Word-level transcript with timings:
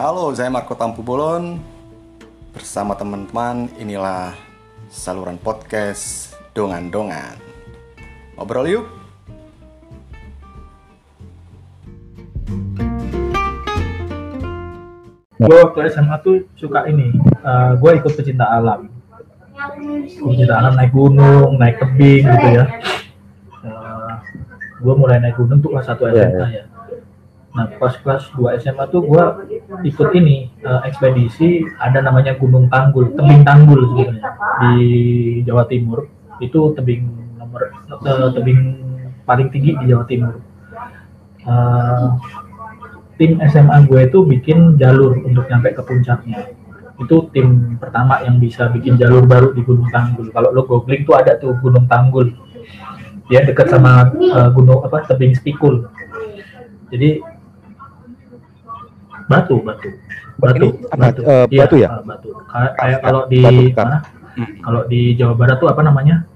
Halo, 0.00 0.32
saya 0.32 0.48
Marco 0.48 0.72
Tampu 0.72 1.04
Bolon. 1.04 1.60
Bersama 2.56 2.96
teman-teman, 2.96 3.68
inilah 3.76 4.32
saluran 4.88 5.36
podcast 5.36 6.32
Dongan-Dongan. 6.56 7.36
Ngobrol 8.32 8.64
yuk. 8.64 8.86
gue 15.36 15.56
waktu 15.56 15.92
SMA 15.92 16.16
tuh 16.24 16.48
suka 16.56 16.88
ini 16.88 17.12
uh, 17.44 17.76
gue 17.76 17.90
ikut 18.00 18.12
pecinta 18.12 18.44
alam 18.48 18.88
pecinta 20.20 20.52
alam 20.60 20.76
naik 20.76 20.92
gunung 20.92 21.56
naik 21.56 21.80
tebing 21.80 22.28
gitu 22.28 22.48
ya 22.60 22.64
uh, 23.64 24.20
gue 24.84 24.94
mulai 25.00 25.16
naik 25.16 25.40
gunung 25.40 25.64
tuh 25.64 25.72
kelas 25.72 25.88
1 25.88 25.96
SMA 25.96 26.12
Iya, 26.12 26.28
ya 26.60 26.69
nah 27.50 27.66
pas 27.66 27.94
kelas 27.98 28.30
2 28.38 28.62
SMA 28.62 28.84
tuh 28.94 29.02
gue 29.02 29.24
ikut 29.82 30.08
ini 30.14 30.54
uh, 30.62 30.86
ekspedisi 30.86 31.66
ada 31.82 31.98
namanya 31.98 32.38
Gunung 32.38 32.70
Tanggul 32.70 33.10
tebing 33.18 33.42
Tanggul 33.42 33.80
sebenarnya 33.90 34.30
di 34.62 34.76
Jawa 35.42 35.66
Timur 35.66 36.06
itu 36.38 36.70
tebing 36.78 37.10
nomor 37.34 37.74
uh, 37.90 38.30
tebing 38.30 38.60
paling 39.26 39.50
tinggi 39.50 39.74
di 39.82 39.90
Jawa 39.90 40.06
Timur 40.06 40.38
Uh, 41.40 42.20
tim 43.16 43.40
SMA 43.48 43.88
gue 43.88 44.00
itu 44.04 44.18
bikin 44.24 44.76
jalur 44.76 45.16
untuk 45.24 45.48
nyampe 45.48 45.72
ke 45.72 45.82
puncaknya. 45.84 46.52
Itu 47.00 47.32
tim 47.32 47.80
pertama 47.80 48.20
yang 48.20 48.36
bisa 48.36 48.68
bikin 48.68 49.00
jalur 49.00 49.24
baru 49.24 49.56
di 49.56 49.64
Gunung 49.64 49.88
Tanggul. 49.88 50.28
Kalau 50.32 50.52
lo 50.52 50.68
googling 50.68 51.08
tuh 51.08 51.16
ada 51.16 51.40
tuh 51.40 51.56
Gunung 51.64 51.88
Tanggul. 51.88 52.32
Dia 53.32 53.46
dekat 53.46 53.72
sama 53.72 54.12
uh, 54.12 54.50
gunung 54.52 54.84
apa 54.84 55.08
tebing 55.08 55.32
Stikul. 55.32 55.88
Jadi 56.92 57.24
batu 59.30 59.56
batu 59.62 59.88
batu 60.36 60.66
Ini 60.74 60.90
apa, 60.90 61.04
eh, 61.22 61.44
Iya, 61.46 61.60
batu 61.62 61.76
ya? 61.78 61.88
uh, 61.88 62.02
batu 62.02 62.28
Kayak- 62.50 62.74
kayak 62.74 62.98
kalau 63.00 63.22
di 63.30 63.40
Batu 63.40 63.78
mana 63.78 63.98
Hmm. 64.30 64.46
kalau 64.62 64.82
di 64.86 65.00
Jawa 65.14 65.34
Barat 65.34 65.56
tuh 65.58 65.68
apa 65.70 65.82
namanya 65.82 66.26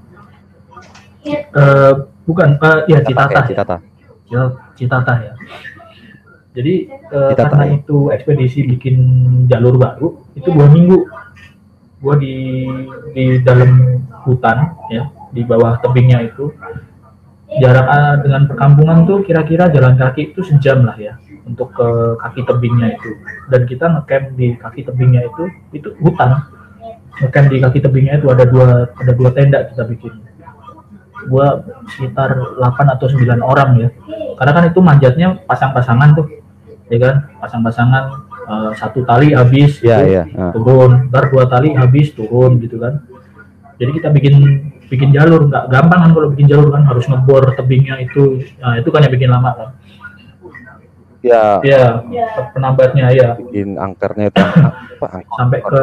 Eh, 1.24 1.92
bukan 2.22 2.60
uh, 2.60 2.84
ya 2.84 3.00
Citatah 3.00 3.42
ya. 3.42 3.48
Citata. 3.48 3.76
ya 4.28 4.42
Citatah 4.76 5.16
ya. 5.24 5.32
Jadi 6.52 6.74
eh, 6.86 7.30
Citatah, 7.32 7.48
karena 7.48 7.64
ya. 7.64 7.72
itu 7.80 7.96
ekspedisi 8.12 8.60
bikin 8.68 8.96
jalur 9.48 9.74
baru 9.74 10.20
itu 10.34 10.52
dua 10.52 10.68
minggu. 10.68 11.08
Gua 11.98 12.20
di 12.20 12.68
di 13.16 13.40
dalam 13.40 14.04
hutan 14.28 14.76
ya 14.92 15.08
di 15.32 15.40
bawah 15.40 15.80
tebingnya 15.80 16.20
itu 16.28 16.52
jarak 17.56 17.88
dengan 18.20 18.44
perkampungan 18.44 19.08
tuh 19.08 19.24
kira-kira 19.24 19.72
jalan 19.72 19.96
kaki 19.96 20.34
itu 20.34 20.44
sejam 20.44 20.84
lah 20.84 20.98
ya 21.00 21.16
untuk 21.44 21.68
ke 21.76 21.88
kaki 22.20 22.40
tebingnya 22.48 22.96
itu. 22.96 23.10
Dan 23.52 23.68
kita 23.68 23.86
ngecamp 23.92 24.24
di 24.36 24.56
kaki 24.56 24.80
tebingnya 24.84 25.28
itu 25.28 25.44
itu 25.76 25.88
hutan. 26.00 26.48
Ngecamp 27.20 27.46
di 27.52 27.56
kaki 27.60 27.78
tebingnya 27.84 28.14
itu 28.18 28.26
ada 28.32 28.44
dua 28.48 28.88
ada 28.88 29.12
dua 29.12 29.30
tenda 29.32 29.64
kita 29.68 29.84
bikin. 29.86 30.12
Gua 31.24 31.64
sekitar 31.88 32.36
8 32.60 32.60
atau 32.84 33.08
9 33.08 33.40
orang 33.40 33.70
ya. 33.80 33.88
Karena 34.36 34.52
kan 34.52 34.64
itu 34.68 34.80
manjatnya 34.84 35.40
pasang-pasangan 35.48 36.20
tuh 36.20 36.26
ya 36.92 36.98
kan? 37.00 37.14
Pasang-pasangan 37.40 38.04
eh, 38.44 38.70
satu 38.76 39.08
tali 39.08 39.32
habis 39.32 39.80
Iya, 39.80 39.96
itu 40.04 40.10
iya. 40.10 40.22
Ah. 40.36 40.52
turun. 40.52 41.08
Ntar 41.08 41.32
dua 41.32 41.48
tali 41.48 41.72
habis 41.72 42.12
turun 42.12 42.60
gitu 42.60 42.76
kan? 42.76 43.04
Jadi 43.80 43.90
kita 43.96 44.08
bikin 44.12 44.34
bikin 44.92 45.16
jalur. 45.16 45.48
Nggak 45.48 45.64
gampang 45.72 46.00
kan 46.04 46.10
kalau 46.12 46.28
bikin 46.28 46.44
jalur 46.44 46.68
kan? 46.68 46.84
Harus 46.84 47.08
ngebor 47.08 47.56
tebingnya 47.56 48.04
itu. 48.04 48.44
Nah 48.60 48.76
itu 48.76 48.88
kan 48.92 49.00
yang 49.00 49.12
bikin 49.16 49.32
lama 49.32 49.50
kan 49.56 49.68
Ya, 51.24 51.56
ya 51.64 51.96
penambatnya 52.52 53.08
ya 53.08 53.32
bikin 53.40 53.80
angkernya 53.80 54.28
itu 54.28 54.36
apa? 54.44 55.06
angker? 55.08 55.32
sampai 55.40 55.58
ke 55.64 55.82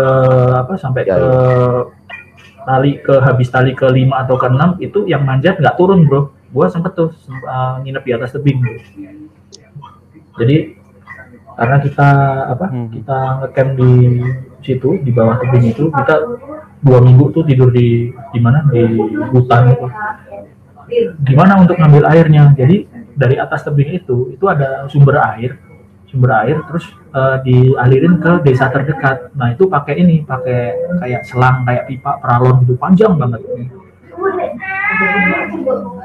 apa 0.54 0.74
sampai 0.78 1.02
Ya, 1.04 1.18
ke 1.18 1.26
tali 2.62 2.92
ke 3.02 3.14
habis 3.18 3.50
tali 3.50 3.74
ke 3.74 3.90
5 3.90 4.22
atau 4.22 4.38
ke 4.38 4.46
6 4.46 4.78
itu 4.80 5.00
yang 5.10 5.26
manjat 5.26 5.58
nggak 5.58 5.74
turun 5.76 6.06
bro 6.06 6.30
gua 6.54 6.70
sempet 6.70 6.94
tuh 6.94 7.10
uh, 7.42 7.82
nginep 7.82 8.04
di 8.06 8.12
atas 8.14 8.38
tebing 8.38 8.62
bro. 8.62 8.74
jadi 10.38 10.78
karena 11.52 11.78
kita 11.80 12.10
apa 12.48 12.66
Hmm. 12.70 12.88
kita 12.94 13.18
ngecamp 13.42 13.70
di 13.76 13.92
situ 14.62 14.90
di 15.02 15.12
bawah 15.12 15.42
tebing 15.42 15.74
itu 15.74 15.90
kita 15.90 16.16
dua 16.80 17.00
minggu 17.02 17.34
tuh 17.34 17.44
tidur 17.44 17.74
di 17.74 18.14
di 18.14 18.40
mana 18.40 18.62
di 18.70 18.82
hutan 19.34 19.74
itu 19.74 19.86
gimana 21.24 21.58
untuk 21.58 21.78
ngambil 21.78 22.04
airnya 22.06 22.54
jadi 22.54 22.86
dari 23.22 23.38
atas 23.38 23.62
tebing 23.62 23.94
itu 23.96 24.18
itu 24.32 24.46
ada 24.46 24.90
sumber 24.90 25.22
air 25.30 25.62
sumber 26.04 26.32
air 26.40 26.58
terus 26.66 26.84
eh, 27.12 27.38
dialirin 27.42 28.18
ke 28.18 28.42
desa 28.42 28.68
terdekat 28.68 29.30
nah 29.32 29.48
itu 29.48 29.64
pakai 29.66 29.94
ini 29.96 30.26
pakai 30.26 30.60
kayak 30.98 31.22
selang 31.24 31.62
kayak 31.62 31.86
pipa 31.86 32.18
peralon 32.18 32.60
gitu 32.62 32.74
panjang 32.76 33.14
banget 33.14 33.42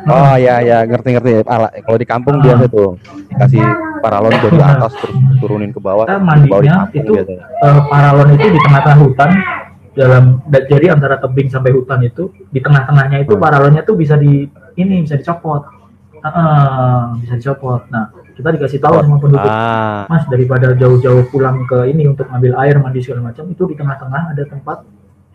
Oh 0.06 0.34
ya 0.38 0.62
ya 0.62 0.87
ngerti 0.87 1.09
ngerti. 1.12 1.31
Ala, 1.44 1.69
kalau 1.77 1.99
di 1.99 2.06
kampung 2.06 2.38
Ah. 2.38 2.43
biasa 2.44 2.65
tuh 2.71 2.94
dikasih 3.28 3.65
paralon 3.98 4.33
dari 4.33 4.56
atas 4.56 4.93
terus 4.94 5.16
turunin 5.37 5.69
ke 5.69 5.81
bawah. 5.83 6.06
kita 6.06 6.16
mandinya 6.16 6.87
itu 6.88 7.10
biasanya. 7.12 7.44
eh, 7.60 7.81
paralon 7.84 8.28
itu 8.31 8.47
di 8.47 8.60
tengah-tengah 8.62 8.98
hutan 9.03 9.31
dalam 9.93 10.25
da- 10.44 10.65
jadi 10.65 10.87
antara 10.93 11.19
tebing 11.19 11.48
sampai 11.48 11.72
hutan 11.72 12.00
itu 12.00 12.31
di 12.47 12.60
tengah-tengahnya 12.60 13.19
itu 13.21 13.34
Hmm. 13.34 13.43
paralonnya 13.43 13.83
tuh 13.83 13.97
bisa 13.97 14.15
di 14.15 14.47
ini 14.75 15.03
bisa 15.03 15.16
dicopot 15.16 15.66
Ah, 16.26 17.14
bisa 17.22 17.38
dicopot. 17.38 17.87
Nah 17.92 18.10
kita 18.34 18.48
dikasih 18.50 18.81
tahu 18.82 18.98
sama 18.98 19.16
penduduk. 19.22 19.47
Ah, 19.47 20.10
Mas 20.10 20.26
daripada 20.26 20.75
jauh-jauh 20.75 21.31
pulang 21.31 21.62
ke 21.70 21.87
ini 21.87 22.10
untuk 22.10 22.26
ngambil 22.26 22.53
air 22.66 22.76
mandi 22.82 23.00
segala 23.00 23.31
macam 23.31 23.47
itu 23.47 23.62
di 23.70 23.75
tengah-tengah 23.78 24.34
ada 24.34 24.42
tempat 24.42 24.82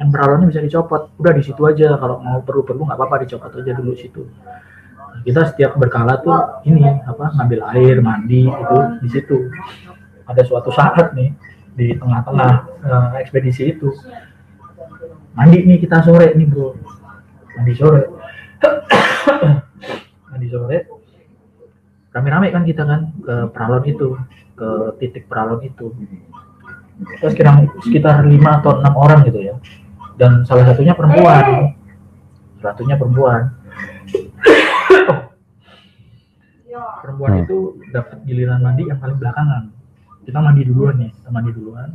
yang 0.01 0.09
paralonnya 0.11 0.51
bisa 0.51 0.59
dicopot. 0.59 1.15
Udah 1.15 1.31
di 1.31 1.43
situ 1.47 1.61
aja. 1.63 1.95
Kalau 1.95 2.19
mau 2.19 2.43
perlu-perlu 2.43 2.91
nggak 2.91 2.97
apa-apa 2.99 3.23
dicopot 3.23 3.51
aja 3.55 3.71
dulu 3.71 3.95
situ. 3.95 4.27
Nah, 4.27 5.21
kita 5.23 5.41
setiap 5.47 5.79
berkala 5.79 6.19
tuh 6.19 6.35
ini 6.67 6.83
apa 7.07 7.31
ngambil 7.39 7.59
air 7.71 7.95
mandi 8.03 8.51
itu 8.51 8.77
di 8.99 9.09
situ. 9.09 9.37
Ada 10.27 10.43
suatu 10.43 10.75
saat 10.75 11.15
nih 11.15 11.31
di 11.71 11.95
tengah-tengah 11.95 12.51
eh, 12.83 13.09
ekspedisi 13.23 13.79
itu. 13.79 13.95
Mandi 15.31 15.63
nih 15.63 15.79
kita 15.79 16.03
sore 16.03 16.35
nih 16.35 16.47
bro. 16.51 16.75
Mandi 17.55 17.73
sore 17.79 18.03
mandi 20.41 20.57
sore 20.57 20.89
rame-rame 22.17 22.49
kan 22.49 22.65
kita 22.65 22.81
kan 22.81 23.13
ke 23.21 23.35
peralon 23.53 23.85
itu 23.85 24.17
ke 24.57 24.69
titik 24.97 25.29
peralon 25.29 25.61
itu. 25.61 25.93
Terus 27.21 27.33
kira 27.37 27.61
sekitar 27.85 28.25
lima 28.25 28.57
atau 28.57 28.81
enam 28.81 28.97
orang 28.97 29.21
gitu 29.29 29.37
ya. 29.37 29.55
Dan 30.17 30.41
salah 30.49 30.65
satunya 30.65 30.97
perempuan. 30.97 31.77
Satunya 32.57 32.97
perempuan. 32.97 33.53
Perempuan 37.05 37.45
itu 37.45 37.77
dapat 37.93 38.17
giliran 38.25 38.65
mandi 38.65 38.89
yang 38.89 38.97
paling 38.97 39.21
belakangan. 39.21 39.69
Kita 40.25 40.41
mandi 40.41 40.61
duluan 40.65 40.97
nih 40.97 41.13
kita 41.15 41.29
mandi 41.29 41.51
duluan. 41.53 41.89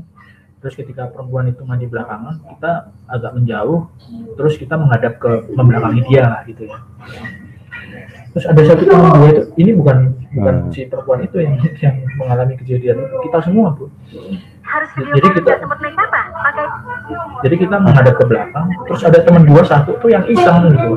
Terus 0.63 0.75
ketika 0.81 1.13
perempuan 1.13 1.51
itu 1.51 1.63
mandi 1.67 1.87
belakangan 1.91 2.41
kita 2.57 2.95
agak 3.11 3.31
menjauh. 3.37 3.91
Terus 4.39 4.55
kita 4.55 4.81
menghadap 4.81 5.19
ke 5.21 5.51
membelakangi 5.53 6.03
dia 6.09 6.25
lah 6.31 6.41
gitu 6.47 6.71
ya 6.71 6.79
terus 8.37 8.45
ada 8.47 8.61
satu 8.63 8.85
teman 8.85 9.17
gue 9.17 9.29
itu 9.33 9.43
ini 9.57 9.71
bukan 9.73 9.97
bukan 10.31 10.55
Hmm. 10.59 10.69
si 10.69 10.85
perempuan 10.85 11.25
itu 11.25 11.41
yang 11.41 11.57
yang 11.81 11.97
mengalami 12.15 12.53
kejadian 12.55 13.01
itu 13.01 13.17
kita 13.25 13.39
semua 13.41 13.73
bro 13.73 13.89
harus 14.61 14.89
Jadi 14.93 15.29
kita- 15.33 15.47
nggak 15.47 15.61
sempat 15.63 15.79
naik 15.81 15.97
apa? 15.97 16.21
Pakai 16.37 16.67
jadi 17.41 17.55
kita 17.57 17.77
menghadap 17.79 18.15
ke 18.15 18.25
belakang 18.27 18.67
terus 18.85 19.01
ada 19.01 19.19
teman 19.23 19.47
gua 19.47 19.63
satu 19.63 19.97
tuh 19.97 20.11
yang 20.11 20.27
iseng 20.27 20.69
gitu. 20.69 20.93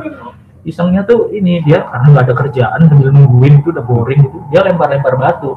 Isengnya 0.61 1.07
tuh 1.07 1.31
ini 1.31 1.63
dia 1.63 1.88
karena 1.88 2.07
nggak 2.09 2.25
ada 2.25 2.35
kerjaan 2.35 2.79
sambil 2.83 3.09
nungguin 3.09 3.63
itu 3.63 3.69
udah 3.69 3.85
boring 3.85 4.19
gitu. 4.19 4.38
Dia 4.50 4.66
lempar-lempar 4.66 5.16
batu. 5.16 5.56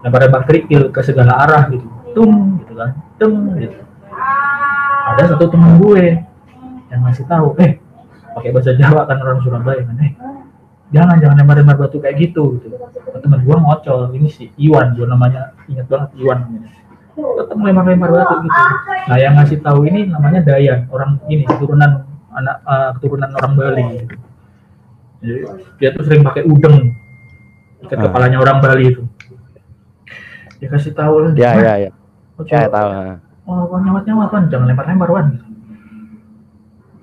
Lempar-lempar 0.00 0.42
kerikil 0.42 0.88
ke 0.88 1.00
segala 1.02 1.36
arah 1.38 1.68
gitu. 1.68 1.84
Tung 2.14 2.56
gitu 2.58 2.72
kan. 2.72 2.96
Tung 3.18 3.58
gitu. 3.58 3.76
Ada 5.12 5.36
satu 5.36 5.44
teman 5.50 5.76
gue 5.76 6.22
yang 6.88 7.00
ngasih 7.02 7.26
tahu 7.26 7.58
eh 7.58 7.76
pakai 8.32 8.48
bahasa 8.48 8.72
Jawa 8.72 9.04
kan 9.04 9.18
orang 9.18 9.42
Surabaya 9.42 9.82
kan 9.82 9.96
eh 10.00 10.12
jangan 10.92 11.16
jangan 11.18 11.36
lempar-lempar 11.40 11.76
batu 11.78 11.96
kayak 11.98 12.16
gitu 12.20 12.60
gitu 12.60 12.76
teman 13.18 13.40
gua 13.42 13.56
ngocol 13.58 14.12
ini 14.12 14.28
si 14.28 14.52
Iwan 14.56 14.92
gua 14.92 15.08
namanya 15.08 15.56
ingat 15.66 15.88
banget 15.88 16.10
Iwan 16.16 16.38
namanya 16.44 16.70
tetap 17.12 17.56
lempar-lempar 17.56 18.10
batu 18.10 18.34
gitu. 18.40 18.60
Nah 19.02 19.16
yang 19.16 19.34
ngasih 19.36 19.58
tahu 19.60 19.84
ini 19.84 20.06
namanya 20.06 20.40
Dayan, 20.40 20.88
orang 20.88 21.20
ini 21.26 21.44
keturunan 21.44 22.08
anak 22.32 22.56
eh, 22.62 22.90
keturunan 22.96 23.30
orang 23.30 23.52
Bali. 23.52 23.84
Gitu. 23.98 24.14
Jadi 25.20 25.38
dia 25.76 25.88
tuh 25.92 26.02
sering 26.02 26.22
pakai 26.22 26.42
udeng 26.42 26.96
ikat 27.80 27.96
Ah. 27.96 28.02
kepalanya 28.08 28.38
orang 28.38 28.58
Bali 28.58 28.84
itu. 28.88 29.02
Dia 30.56 30.68
kasih 30.70 30.94
tahu 30.94 31.14
lah. 31.20 31.30
ya 31.34 31.50
"Mas, 31.50 31.60
ya 31.60 31.74
ya. 31.76 31.76
Ya 31.82 31.90
cowok- 32.38 32.70
tahu. 32.70 32.88
Oh, 33.42 33.60
kok 33.66 33.78
nyawat 33.82 34.02
nyawat 34.06 34.28
kan, 34.30 34.42
jangan 34.48 34.66
lempar 34.66 34.86
lempar 34.86 35.10
wan. 35.10 35.26
Gitu. 35.32 35.46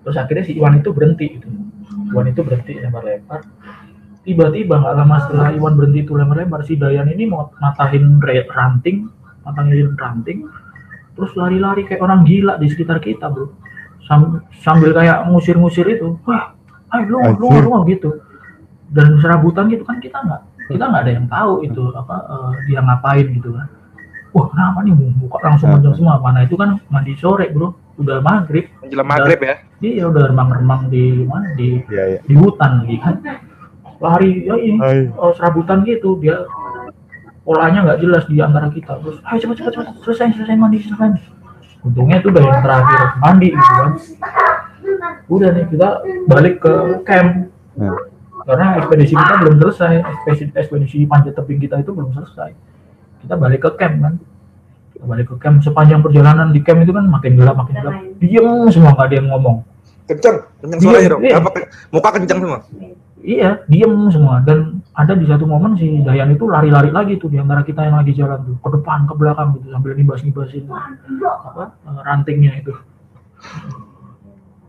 Terus 0.01 0.15
akhirnya 0.17 0.43
si 0.43 0.53
Iwan 0.55 0.73
itu 0.73 0.89
berhenti 0.89 1.25
gitu. 1.37 1.47
Iwan 2.09 2.25
itu 2.25 2.41
berhenti 2.41 2.73
lempar 2.75 3.03
lempar. 3.03 3.45
Tiba-tiba 4.29 4.77
nggak 4.77 4.93
lama 4.93 5.15
setelah 5.25 5.49
Iwan 5.49 5.73
berhenti 5.73 6.05
itu 6.05 6.13
lempar 6.13 6.37
lempar 6.37 6.61
si 6.61 6.77
Dayan 6.77 7.09
ini 7.09 7.25
mau 7.25 7.49
matahin 7.57 8.21
ranting 8.21 9.09
matangin 9.41 9.97
ranting 9.97 10.45
terus 11.17 11.33
lari-lari 11.33 11.81
kayak 11.89 12.05
orang 12.05 12.21
gila 12.29 12.61
di 12.61 12.69
sekitar 12.69 13.01
kita 13.01 13.25
bro. 13.25 13.49
Sam- 14.05 14.45
sambil 14.61 14.93
kayak 14.93 15.25
ngusir-ngusir 15.25 15.97
itu 15.97 16.21
wah 16.29 16.53
ayo 16.93 17.09
lu 17.09 17.17
lu 17.41 17.47
lu 17.57 17.81
gitu. 17.89 18.21
Dan 18.93 19.17
serabutan 19.17 19.65
gitu 19.73 19.81
kan 19.81 19.97
kita 19.97 20.21
nggak 20.21 20.41
kita 20.69 20.83
nggak 20.85 21.01
ada 21.01 21.11
yang 21.17 21.25
tahu 21.25 21.65
itu 21.65 21.89
apa 21.97 22.15
eh, 22.29 22.51
dia 22.69 22.85
ngapain 22.85 23.25
gitu 23.33 23.49
kan. 23.57 23.65
Wah 24.29 24.45
kenapa 24.53 24.85
nih 24.85 24.93
muka 24.93 25.41
langsung 25.41 25.73
panjang 25.73 25.97
semua? 25.97 26.21
Mana 26.21 26.45
itu 26.45 26.53
kan 26.53 26.77
mandi 26.93 27.17
sore 27.17 27.49
bro. 27.49 27.73
Udah 27.97 28.21
maghrib. 28.21 28.69
Menjelang 28.85 29.09
maghrib 29.09 29.41
ya. 29.41 29.55
dia 29.81 30.05
udah 30.05 30.29
remang-remang 30.29 30.91
di 30.93 31.25
mana? 31.25 31.49
Di 31.57 31.81
Iya 31.89 32.03
iya. 32.13 32.19
di 32.21 32.33
hutan 32.37 32.85
lagi 32.85 32.97
kan 33.01 33.15
lari 33.99 34.47
ya 34.47 34.55
ini 34.55 34.79
Hai. 34.79 34.99
oh, 35.13 35.31
serabutan 35.35 35.83
gitu 35.83 36.15
dia 36.17 36.47
polanya 37.43 37.83
nggak 37.83 37.99
jelas 37.99 38.23
di 38.29 38.39
antara 38.39 38.69
kita. 38.71 38.95
Terus 39.01 39.17
ayo 39.25 39.37
cepat 39.41 39.55
cepat 39.59 39.71
cepat 39.75 39.87
selesai 40.05 40.27
selesai 40.39 40.55
mandi 40.55 40.77
selesai 40.79 41.07
untungnya 41.79 42.19
itu 42.19 42.27
udah 42.27 42.43
yang 42.43 42.59
terakhir 42.63 42.99
mandi 43.19 43.47
gitu 43.55 43.73
kan. 43.75 43.91
Udah 45.29 45.49
nih 45.53 45.65
kita 45.69 45.87
balik 46.27 46.55
ke 46.63 46.73
camp. 47.05 47.51
Nah. 47.79 47.95
karena 48.39 48.81
ekspedisi 48.81 49.13
kita 49.13 49.33
belum 49.45 49.55
selesai 49.61 49.93
ekspedisi 50.01 50.43
ekspedisi 50.57 50.97
panjat 51.05 51.37
tebing 51.37 51.59
kita 51.61 51.75
itu 51.83 51.91
belum 51.93 52.09
selesai. 52.17 52.49
Kita 53.21 53.35
balik 53.37 53.61
ke 53.61 53.69
camp 53.77 53.95
kan. 54.01 54.13
Kita 54.95 55.05
balik 55.05 55.25
ke 55.29 55.35
camp. 55.37 55.61
Sepanjang 55.61 56.01
perjalanan 56.01 56.49
di 56.49 56.63
camp 56.65 56.81
itu 56.81 56.89
kan 56.89 57.05
makin 57.05 57.37
gelap 57.37 57.55
makin 57.59 57.75
gelap. 57.77 57.95
Diem 58.17 58.47
semua 58.73 58.95
nggak 58.97 59.05
ada 59.05 59.15
yang 59.21 59.27
ngomong. 59.29 59.57
Kenceng, 60.09 60.41
kenceng 60.65 60.79
Iya, 60.81 60.85
suaranya 60.89 61.09
dong. 61.13 61.21
iya. 61.21 61.37
Muka 61.93 62.09
kenceng 62.17 62.39
semua. 62.41 62.59
Iya, 63.19 63.67
diem 63.67 64.07
semua 64.07 64.39
dan 64.47 64.79
ada 64.95 65.11
di 65.11 65.27
satu 65.27 65.43
momen 65.43 65.75
si 65.75 65.99
Dayan 66.07 66.31
itu 66.31 66.47
lari-lari 66.47 66.87
lagi 66.87 67.19
tuh 67.19 67.27
di 67.27 67.35
antara 67.35 67.67
kita 67.67 67.83
yang 67.83 67.99
lagi 67.99 68.15
jalan 68.15 68.39
tuh 68.47 68.55
ke 68.63 68.69
depan 68.79 69.03
ke 69.11 69.13
belakang 69.19 69.59
gitu 69.59 69.67
sambil 69.75 69.91
nibas-nibasin 69.91 70.63
apa 70.71 71.75
rantingnya 72.07 72.63
itu. 72.63 72.71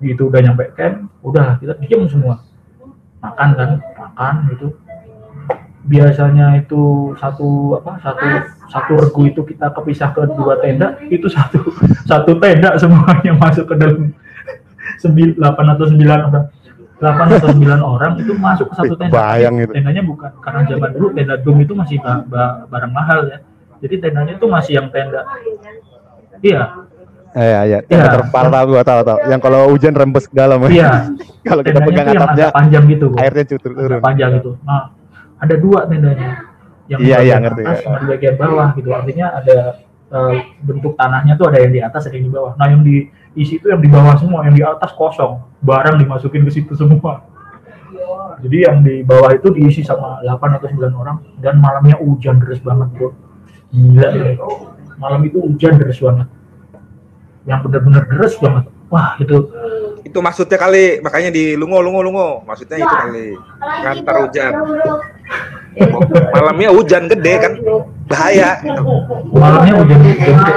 Gitu 0.02 0.23
udah 0.26 0.41
nyampe 0.43 0.67
camp, 0.75 1.06
udah 1.23 1.62
kita 1.62 1.79
diem 1.79 2.11
semua. 2.11 2.43
Makan 3.23 3.49
kan, 3.55 3.70
makan 3.94 4.35
gitu. 4.50 4.67
Biasanya 5.87 6.58
itu 6.58 7.14
satu 7.23 7.79
apa 7.79 8.02
satu 8.02 8.26
satu 8.67 8.93
regu 8.99 9.31
itu 9.31 9.41
kita 9.47 9.70
kepisah 9.70 10.11
ke 10.11 10.26
dua 10.35 10.58
tenda, 10.58 10.99
itu 11.06 11.31
satu 11.31 11.70
satu 12.11 12.35
tenda 12.43 12.75
semuanya 12.82 13.31
masuk 13.38 13.70
ke 13.70 13.75
dalam 13.79 14.11
sembilan 15.02 15.38
delapan 15.38 15.67
atau 15.70 15.87
sembilan 15.87 16.19
orang 16.26 16.60
8 17.00 17.32
atau 17.32 17.49
9 17.49 17.81
orang 17.81 18.12
itu 18.20 18.32
masuk 18.37 18.67
ke 18.69 18.75
satu 18.76 18.94
tenda. 18.94 19.08
bayang 19.11 19.56
itu. 19.56 19.73
Tendanya 19.73 20.02
bukan 20.05 20.31
karena 20.38 20.61
zaman 20.69 20.91
dulu 20.93 21.06
tenda 21.17 21.35
dom 21.37 21.56
itu 21.58 21.73
masih 21.73 21.97
ba- 21.99 22.23
ba- 22.23 22.56
barang 22.69 22.93
mahal 22.93 23.20
ya. 23.26 23.38
Jadi 23.81 23.94
tendanya 23.99 24.32
itu 24.37 24.47
masih 24.47 24.73
yang 24.76 24.88
tenda. 24.88 25.25
Iya, 26.41 26.62
Iya 27.31 27.61
iya. 27.62 27.79
Iya. 27.87 27.97
Yang 28.05 28.08
terpal 28.20 28.44
tahu 28.50 28.64
gua 28.75 28.82
tahu 28.82 29.00
tahu. 29.06 29.19
Yang 29.31 29.41
kalau 29.41 29.61
hujan 29.70 29.94
rembes 29.94 30.25
ke 30.26 30.35
dalam. 30.35 30.58
iya. 30.67 31.08
kalau 31.49 31.62
kita 31.62 31.79
pegang 31.81 32.06
atapnya 32.11 32.47
panjang 32.50 32.85
gitu, 32.91 33.05
Bu. 33.08 33.17
airnya 33.17 33.44
cutur 33.47 33.73
turun. 33.73 34.00
panjang 34.02 34.31
gitu. 34.37 34.50
Nah, 34.67 34.93
ada 35.38 35.55
dua 35.56 35.87
tendanya. 35.87 36.44
Yang 36.91 37.00
Iya, 37.06 37.17
di 37.17 37.25
iya, 37.25 37.37
ngerti, 37.38 37.62
atas 37.62 37.79
ya. 37.79 37.85
sama 37.87 37.97
di 37.97 38.06
bagian 38.11 38.35
bawah 38.35 38.69
gitu. 38.75 38.88
Artinya 38.91 39.26
ada 39.32 39.58
eh, 40.11 40.35
bentuk 40.61 40.93
tanahnya 40.99 41.38
tuh 41.38 41.47
ada 41.49 41.58
yang 41.62 41.70
di 41.70 41.81
atas, 41.81 42.02
ada 42.11 42.19
yang 42.19 42.26
di 42.26 42.32
bawah. 42.35 42.52
Nah, 42.58 42.67
yang 42.67 42.82
diisi 43.35 43.59
itu 43.59 43.71
yang 43.71 43.81
di 43.82 43.88
bawah 43.91 44.17
semua, 44.19 44.43
yang 44.47 44.55
di 44.55 44.62
atas 44.65 44.91
kosong. 44.94 45.43
Barang 45.62 46.00
dimasukin 46.00 46.43
ke 46.47 46.50
situ 46.50 46.73
semua. 46.75 47.27
Jadi 48.41 48.59
yang 48.65 48.81
di 48.81 49.05
bawah 49.05 49.29
itu 49.37 49.53
diisi 49.53 49.85
sama 49.85 50.25
8 50.25 50.56
atau 50.56 50.69
9 50.73 50.97
orang 50.97 51.21
dan 51.44 51.61
malamnya 51.61 52.00
hujan 52.00 52.41
deras 52.41 52.62
banget, 52.65 52.88
Bro. 52.97 53.12
Gila 53.71 54.09
ya. 54.17 54.35
Malam 54.97 55.21
itu 55.29 55.38
hujan 55.44 55.77
deras 55.77 56.00
banget. 56.00 56.29
Yang 57.44 57.61
benar-benar 57.69 58.05
deras 58.09 58.35
banget. 58.41 58.65
Wah, 58.88 59.15
itu 59.21 59.37
Itu 60.05 60.19
maksudnya 60.25 60.56
kali, 60.56 61.05
makanya 61.05 61.31
di 61.32 61.55
lungo 61.55 61.81
lungo 61.85 62.00
lungo. 62.00 62.29
Maksudnya 62.49 62.81
itu 62.81 62.94
kali. 62.94 63.29
Ngantar 63.61 64.14
hujan. 64.25 64.52
Malamnya 66.35 66.69
hujan 66.75 67.02
gede 67.06 67.35
kan. 67.38 67.52
Bahaya. 68.11 68.58
malamnya 69.31 69.75
hujan 69.79 69.99
hujan 70.02 70.35
gede. 70.35 70.52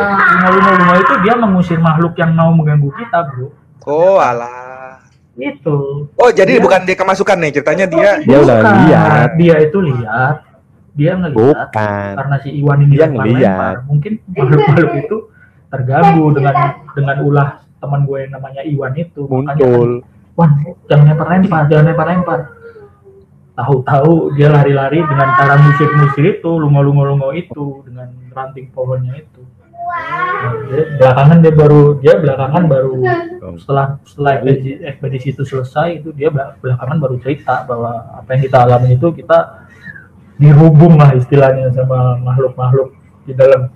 Lima-lima 0.53 0.93
itu 0.99 1.13
dia 1.23 1.33
mengusir 1.37 1.79
makhluk 1.79 2.13
yang 2.17 2.31
mau 2.33 2.49
mengganggu 2.55 2.89
kita, 2.95 3.19
Bro. 3.31 3.47
Oh 3.83 4.17
alah. 4.17 5.03
Itu. 5.33 6.07
Oh 6.13 6.29
jadi 6.29 6.61
bukan 6.61 6.85
dia 6.85 6.97
kemasukan 6.97 7.37
nih 7.41 7.51
ceritanya 7.59 7.85
dia. 7.89 8.11
Dia 8.21 8.37
udah 8.37 8.57
lihat. 8.61 9.29
Dia 9.35 9.55
itu 9.65 9.77
lihat. 9.81 10.35
Dia 10.93 11.17
ngelihat 11.17 11.73
Bukan. 11.73 12.11
karena 12.21 12.35
si 12.45 12.49
Iwan 12.53 12.85
ini 12.85 12.93
Dia 13.01 13.09
ngeliat. 13.09 13.75
Mungkin 13.89 14.21
makhluk-makhluk 14.29 14.93
itu 15.01 15.17
terganggu 15.73 16.25
dengan 16.37 16.55
dengan 16.93 17.17
ulah 17.25 17.49
teman 17.83 18.07
gue 18.07 18.17
yang 18.23 18.31
namanya 18.39 18.61
Iwan 18.63 18.95
itu. 18.95 19.27
Makanya 19.27 19.43
kan, 19.43 19.55
Muncul. 19.59 19.91
Wan, 20.33 20.51
jangan 20.87 21.05
lempar-lempar, 21.11 21.61
jangan 21.67 21.85
lempar-lempar. 21.91 22.39
Tahu-tahu 23.53 24.33
dia 24.33 24.49
lari-lari 24.49 25.03
dengan 25.03 25.29
cara 25.37 25.59
musik-musik 25.61 26.39
itu, 26.39 26.51
lungo-lungo-lungo 26.57 27.29
itu, 27.37 27.85
dengan 27.85 28.09
ranting 28.33 28.71
pohonnya 28.73 29.19
itu. 29.21 29.45
Nah, 29.93 30.53
dia- 30.73 30.89
belakangan 30.97 31.37
dia 31.43 31.53
baru, 31.53 31.81
dia 32.01 32.13
belakangan 32.17 32.63
baru 32.65 32.97
setelah 33.61 34.01
setelah 34.07 34.31
ekspedisi, 34.41 34.71
ekspedisi 34.81 35.27
itu 35.37 35.43
selesai 35.45 36.01
itu 36.01 36.09
dia 36.15 36.33
bela- 36.33 36.57
belakangan 36.57 36.97
baru 36.97 37.15
cerita 37.21 37.61
bahwa 37.67 38.09
apa 38.17 38.29
yang 38.33 38.41
kita 38.41 38.57
alami 38.63 38.89
itu 38.97 39.07
kita 39.13 39.69
dihubung 40.41 40.97
lah 40.97 41.13
istilahnya 41.13 41.69
sama 41.77 42.17
makhluk-makhluk 42.25 42.95
di 43.27 43.37
dalam 43.37 43.69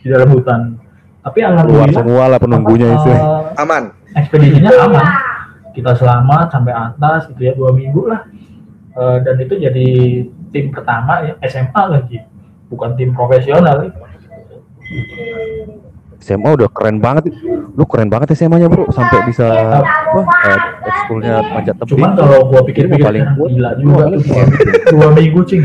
di 0.00 0.06
dalam 0.08 0.28
hutan. 0.32 0.60
Tapi 1.20 1.38
alhamdulillah 1.40 1.90
semua 1.90 2.24
lah 2.26 2.38
penunggunya 2.38 2.88
apa, 2.88 2.96
itu. 2.96 3.10
eh, 3.10 3.22
Aman. 3.58 3.82
ekspedisinya 4.10 4.70
aman 4.86 5.06
kita 5.70 5.92
selamat 5.92 6.46
sampai 6.48 6.72
atas 6.72 7.28
gitu 7.28 7.42
ya 7.42 7.52
dua 7.52 7.70
minggu 7.70 8.06
lah 8.06 8.22
Eh, 8.90 9.18
dan 9.22 9.38
itu 9.38 9.54
jadi 9.54 9.86
tim 10.50 10.74
pertama 10.74 11.22
ya 11.22 11.38
SMA 11.44 11.82
lagi 11.88 12.18
bukan 12.66 12.98
tim 12.98 13.14
profesional 13.14 13.62
ya. 13.80 13.94
SMA 16.18 16.50
udah 16.50 16.66
keren 16.66 16.98
banget. 16.98 17.30
Lu 17.70 17.86
keren 17.86 18.10
banget 18.10 18.34
SMA-nya, 18.34 18.66
Bro. 18.66 18.90
Sampai 18.90 19.22
bisa 19.22 19.46
apa? 19.46 20.20
Eh, 20.44 20.58
ekskulnya 20.84 21.46
panjat 21.46 21.78
tebing. 21.78 21.94
cuman 21.94 22.10
kalau 22.12 22.38
gua 22.44 22.60
pikir-pikir 22.66 22.98
paling 22.98 23.22
gila 23.38 23.70
Gua 23.78 23.78
juga 23.78 24.04
tuh 24.10 24.22
kuat. 24.24 24.46
dua 24.90 25.08
minggu 25.14 25.40
cing 25.46 25.62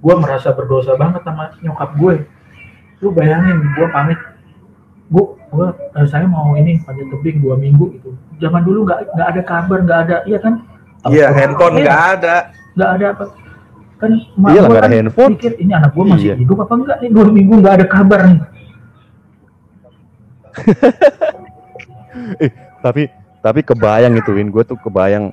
gua 0.00 0.14
merasa 0.18 0.50
berdosa 0.50 0.98
banget 0.98 1.22
sama 1.22 1.54
nyokap 1.60 1.90
gue 1.94 2.14
lu 2.98 3.08
bayangin 3.10 3.62
gua 3.72 3.86
pamit 3.88 4.18
bu 5.12 5.22
gua 5.52 5.68
eh, 5.76 6.06
saya 6.08 6.24
mau 6.24 6.56
ini 6.56 6.80
panjat 6.80 7.04
tebing 7.06 7.44
dua 7.44 7.54
minggu 7.54 7.92
itu 7.92 8.08
zaman 8.40 8.64
dulu 8.64 8.88
nggak 8.88 9.12
nggak 9.12 9.28
ada 9.28 9.42
kabar 9.44 9.78
nggak 9.84 9.98
ada 10.02 10.16
iya 10.24 10.38
kan? 10.40 10.54
Iya 11.04 11.28
handphone 11.30 11.74
Iya. 11.76 11.84
nggak 11.84 12.02
ada. 12.16 12.34
nggak 12.72 12.90
ada 12.90 13.06
apa. 13.12 13.24
Kan 13.98 14.10
emak 14.16 14.48
Iya 14.50 14.60
gua 14.64 14.80
kan 14.80 14.90
handphone. 14.90 15.32
pikir 15.36 15.52
ini 15.58 15.72
anak 15.72 15.90
gua 15.92 16.04
masih 16.08 16.26
Iya. 16.26 16.36
hidup 16.40 16.58
apa 16.58 16.72
enggak 16.74 16.96
nih? 16.98 17.10
Dua 17.12 17.24
minggu 17.28 17.54
nggak 17.60 17.74
ada 17.76 17.86
kabar 17.86 18.20
nih. 18.24 18.40
Eh, 22.38 22.50
tapi 22.78 23.08
tapi 23.40 23.60
kebayang 23.62 24.14
itu 24.14 24.30
Win, 24.30 24.48
gue 24.48 24.62
tuh 24.62 24.76
kebayang 24.76 25.32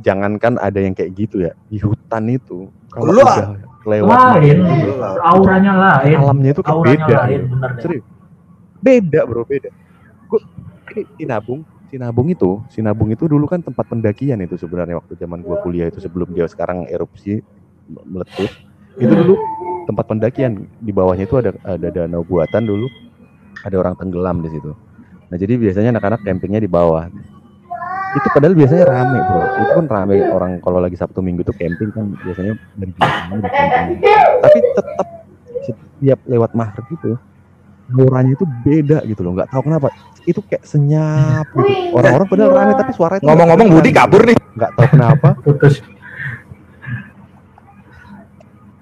jangankan 0.00 0.56
ada 0.56 0.78
yang 0.78 0.94
kayak 0.94 1.12
gitu 1.12 1.42
ya 1.42 1.52
di 1.66 1.78
hutan 1.78 2.30
itu 2.30 2.70
kalau 2.88 3.10
udah 3.10 3.58
lewat 3.84 4.16
lain. 4.38 4.58
malam, 4.62 5.18
auranya 5.20 5.72
lain. 5.74 6.16
Alamnya 6.16 6.50
itu 6.50 6.62
kan 6.62 6.72
auranya 6.72 7.04
beda. 7.04 7.16
lain 7.20 7.40
bener 7.48 7.70
deh. 7.70 7.82
Serius 7.82 8.04
beda 8.84 9.24
bro 9.24 9.48
beda. 9.48 9.72
Gua 10.28 10.40
ini 10.92 11.08
Sinabung 11.16 11.64
Sinabung 11.88 12.28
itu 12.28 12.60
Sinabung 12.68 13.08
itu 13.08 13.24
dulu 13.24 13.48
kan 13.48 13.64
tempat 13.64 13.88
pendakian 13.88 14.36
itu 14.44 14.60
sebenarnya 14.60 15.00
waktu 15.00 15.16
zaman 15.16 15.40
gua 15.40 15.64
kuliah 15.64 15.88
itu 15.88 16.04
sebelum 16.04 16.28
dia 16.36 16.44
sekarang 16.44 16.84
erupsi 16.92 17.40
me- 17.88 18.04
meletus. 18.04 18.52
Itu 19.00 19.08
dulu 19.08 19.34
tempat 19.88 20.04
pendakian 20.04 20.68
di 20.84 20.92
bawahnya 20.92 21.24
itu 21.24 21.40
ada 21.40 21.56
ada 21.64 21.88
danau 21.88 22.20
buatan 22.20 22.68
dulu. 22.68 22.86
Ada 23.64 23.80
orang 23.80 23.96
tenggelam 23.96 24.44
di 24.44 24.52
situ. 24.52 24.76
Nah 25.32 25.36
jadi 25.40 25.56
biasanya 25.56 25.96
anak-anak 25.96 26.20
campingnya 26.20 26.60
di 26.60 26.68
bawah. 26.68 27.08
Itu 28.14 28.28
padahal 28.30 28.52
biasanya 28.52 28.84
rame 28.84 29.18
bro. 29.24 29.42
Itu 29.64 29.72
kan 29.80 29.86
rame 29.88 30.14
orang 30.28 30.52
kalau 30.60 30.78
lagi 30.84 31.00
sabtu 31.00 31.24
minggu 31.24 31.48
tuh 31.48 31.56
camping 31.56 31.88
kan 31.96 32.12
biasanya 32.20 32.52
udah 33.32 33.50
camping 33.50 33.98
tapi 34.44 34.58
tetap 34.60 35.08
setiap 35.64 36.20
lewat 36.28 36.52
maghrib 36.52 36.84
itu 36.92 37.12
auranya 37.92 38.32
itu 38.32 38.46
beda 38.64 39.04
gitu 39.04 39.20
loh 39.20 39.36
nggak 39.36 39.50
tahu 39.52 39.62
kenapa. 39.68 39.92
Itu 40.24 40.40
kayak 40.40 40.64
senyap 40.64 41.46
gitu. 41.52 41.92
Orang-orang 41.92 42.26
padahal 42.28 42.50
rame 42.56 42.72
tapi 42.80 42.92
suara 42.96 43.14
itu 43.20 43.28
Ngomong-ngomong 43.28 43.68
Budi 43.68 43.90
kabur 43.92 44.22
nih. 44.24 44.36
nggak 44.56 44.70
tahu 44.72 44.86
kenapa. 44.96 45.28
Putus. 45.44 45.74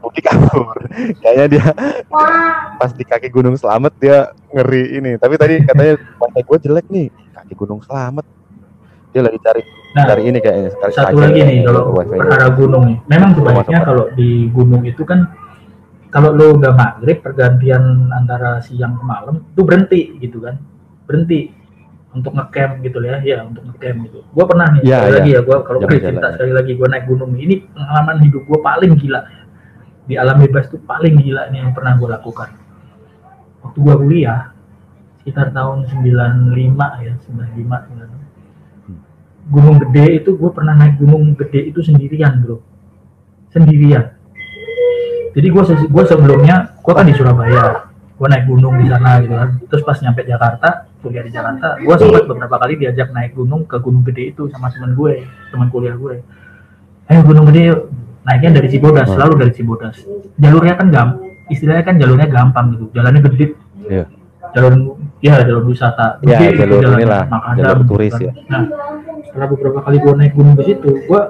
Budi 0.02 0.20
kabur. 0.22 0.76
Kayaknya 1.18 1.46
dia 1.50 1.66
pas 2.78 2.90
di 2.94 3.04
kaki 3.06 3.28
Gunung 3.30 3.54
Selamet 3.58 3.94
dia 3.98 4.30
ngeri 4.50 4.98
ini. 4.98 5.12
Tapi 5.18 5.34
tadi 5.38 5.62
katanya 5.62 5.94
pantai 6.18 6.42
gue 6.42 6.58
jelek 6.62 6.86
nih 6.90 7.06
kaki 7.34 7.54
Gunung 7.54 7.82
Selamet 7.82 8.26
dia 9.12 9.20
lagi 9.20 9.36
cari 9.44 9.60
nah 9.92 10.08
cari 10.08 10.24
ini 10.24 10.40
kayaknya 10.40 10.72
cari 10.80 10.92
satu 10.96 11.20
lagi 11.20 11.44
nih 11.44 11.68
kalau 11.68 11.92
perkara 11.92 12.48
gunung 12.56 12.82
nih. 12.88 12.96
Memang 13.12 13.30
sebaiknya 13.36 13.78
Masuk. 13.82 13.88
kalau 13.92 14.04
di 14.16 14.48
gunung 14.48 14.82
itu 14.88 15.02
kan 15.04 15.28
kalau 16.12 16.30
lo 16.36 16.60
udah 16.60 16.76
maghrib 16.76 17.24
pergantian 17.24 18.12
antara 18.12 18.60
siang 18.60 19.00
ke 19.00 19.04
malam 19.04 19.48
itu 19.48 19.60
berhenti 19.64 20.00
gitu 20.20 20.44
kan. 20.44 20.60
Berhenti 21.08 21.48
untuk 22.12 22.36
ngecamp 22.36 22.84
gitu 22.84 23.00
ya. 23.00 23.16
Ya 23.24 23.40
untuk 23.40 23.64
ngecamp 23.64 23.96
gitu. 24.06 24.20
Gue 24.28 24.44
pernah 24.44 24.68
nih 24.76 24.84
Ya, 24.84 25.00
sekali 25.00 25.08
ya. 25.08 25.16
lagi 25.16 25.30
ya 25.32 25.40
gue 25.40 25.56
kalau 25.64 25.78
Jalan-jalan, 25.80 26.04
cerita 26.04 26.26
ya. 26.28 26.32
sekali 26.36 26.52
lagi 26.52 26.72
gue 26.76 26.88
naik 26.92 27.04
gunung 27.08 27.32
ini 27.40 27.54
pengalaman 27.72 28.16
hidup 28.20 28.42
gue 28.44 28.58
paling 28.60 28.92
gila. 29.00 29.20
Di 30.04 30.14
alam 30.20 30.36
bebas 30.44 30.68
tuh 30.68 30.80
paling 30.84 31.14
gila 31.16 31.42
nih 31.48 31.58
yang 31.64 31.72
pernah 31.72 31.96
gue 31.96 32.08
lakukan. 32.12 32.50
Waktu 33.64 33.78
gue 33.80 33.94
kuliah 33.96 34.52
sekitar 35.24 35.48
tahun 35.56 35.88
95 35.88 36.52
ya 37.08 37.14
95 37.24 38.20
gunung 39.48 39.76
gede 39.88 40.22
itu 40.22 40.30
gue 40.38 40.50
pernah 40.54 40.76
naik 40.76 41.00
gunung 41.00 41.32
gede 41.34 41.72
itu 41.72 41.80
sendirian 41.80 42.44
bro. 42.44 42.60
Sendirian 43.48 44.12
jadi 45.32 45.48
gue 45.48 45.62
gue 45.88 46.04
sebelumnya 46.04 46.76
gue 46.76 46.92
kan 46.92 47.04
di 47.08 47.14
Surabaya. 47.16 47.88
Gue 48.12 48.28
naik 48.30 48.46
gunung 48.46 48.78
di 48.78 48.86
sana 48.86 49.18
gitu 49.24 49.34
kan. 49.34 49.48
Terus 49.66 49.82
pas 49.82 49.98
nyampe 49.98 50.22
Jakarta 50.28 50.68
kuliah 51.02 51.24
di 51.26 51.32
Jakarta 51.34 51.82
gue 51.82 51.94
sempat 51.98 52.24
beberapa 52.30 52.56
kali 52.62 52.78
diajak 52.78 53.10
naik 53.10 53.34
gunung 53.34 53.66
ke 53.66 53.74
gunung 53.82 54.06
gede 54.06 54.30
itu 54.30 54.46
sama 54.54 54.70
temen 54.70 54.94
gue 54.94 55.26
teman 55.50 55.66
kuliah 55.72 55.96
gue. 55.96 56.22
Eh 57.10 57.18
gunung 57.24 57.48
gede 57.50 57.62
yuk. 57.74 57.80
Naiknya 58.22 58.62
dari 58.62 58.68
Cibodas 58.70 59.10
selalu 59.10 59.34
dari 59.34 59.52
Cibodas. 59.56 59.96
Jalurnya 60.38 60.78
kan 60.78 60.86
gam 60.94 61.08
istilahnya 61.50 61.82
kan 61.82 61.98
jalurnya 61.98 62.28
gampang 62.30 62.78
gitu. 62.78 62.84
Jalannya 62.94 63.20
gede. 63.26 63.46
Iya. 63.82 64.06
jalur 64.52 65.00
ya 65.24 65.40
jalur 65.48 65.64
wisata. 65.64 66.20
Ya, 66.28 66.36
Gede 66.36 66.46
itu 66.52 66.60
jalur 66.60 66.80
jalannya, 66.84 67.02
inilah, 67.08 67.24
makadam 67.24 67.56
jalur 67.56 67.78
gitu 67.80 67.88
turis 67.88 68.12
kan. 68.12 68.20
ya. 68.20 68.32
nah 68.52 68.62
setelah 69.24 69.48
beberapa 69.48 69.78
kali 69.80 69.96
gue 69.96 70.12
naik 70.12 70.32
gunung 70.36 70.54
ke 70.60 70.62
situ 70.68 70.90
gue 71.08 71.20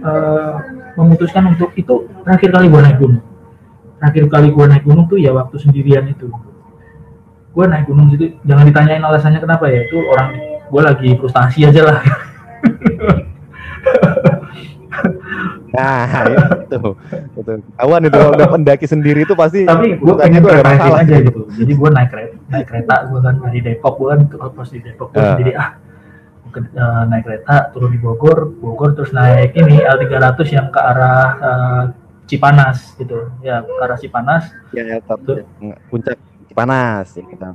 eh, 0.00 0.52
memutuskan 0.96 1.44
untuk 1.52 1.70
itu 1.76 1.94
terakhir 2.24 2.50
kali 2.56 2.66
gue 2.72 2.80
naik 2.80 2.96
gunung 2.96 3.20
terakhir 4.00 4.24
kali 4.26 4.48
gue 4.48 4.64
naik 4.66 4.82
gunung 4.82 5.06
tuh 5.06 5.16
ya 5.16 5.30
waktu 5.30 5.56
sendirian 5.56 6.04
itu 6.06 6.26
gue 7.50 7.64
naik 7.66 7.84
gunung 7.84 8.08
situ 8.08 8.32
jangan 8.42 8.64
ditanyain 8.64 9.02
alasannya 9.02 9.38
kenapa 9.38 9.66
ya 9.66 9.84
itu 9.84 10.00
orang 10.00 10.28
gue 10.64 10.80
lagi 10.80 11.08
frustasi 11.14 11.60
aja 11.62 11.82
lah 11.84 12.00
Nah, 15.70 16.02
itu. 16.26 16.90
Itu. 17.32 17.52
Kawan 17.72 18.02
itu 18.02 18.12
kalau 18.12 18.32
udah 18.34 18.48
pendaki 18.50 18.84
sendiri 18.84 19.22
itu 19.22 19.32
pasti 19.32 19.62
tapi 19.62 19.94
gue 19.94 20.14
pengen 20.14 20.42
preparein 20.42 20.76
masalah 20.76 21.00
aja 21.00 21.16
gitu 21.22 21.40
jadi 21.48 21.72
gue 21.72 21.88
naik 21.90 22.08
kereta 22.10 22.34
naik 22.48 22.66
kereta 22.66 22.94
gue 23.06 23.20
kan 23.20 23.34
dari 23.38 23.60
Depok 23.62 23.94
gue 23.96 24.08
kan 24.10 24.20
pas 24.50 24.68
di 24.68 24.80
Depok 24.80 25.08
gue 25.08 25.20
Ah. 25.20 25.30
sendiri 25.32 25.52
ah 25.54 25.70
ke- 26.50 26.66
eh, 26.68 27.02
naik 27.06 27.22
kereta 27.22 27.70
turun 27.70 27.90
di 27.90 27.98
Bogor 27.98 28.50
Bogor 28.52 28.92
terus 28.92 29.14
naik 29.14 29.54
ini 29.54 29.78
L300 29.78 30.42
yang 30.50 30.68
ke 30.68 30.80
arah 30.80 31.28
eh, 31.38 31.82
Cipanas 32.30 32.94
gitu. 32.94 33.26
Ya 33.42 33.66
ke 33.66 33.72
arah 33.82 33.98
Cipanas. 33.98 34.54
Yang 34.70 35.02
top 35.10 35.18
puncak 35.90 36.16
panas 36.54 37.06
ya 37.14 37.22
kita. 37.26 37.48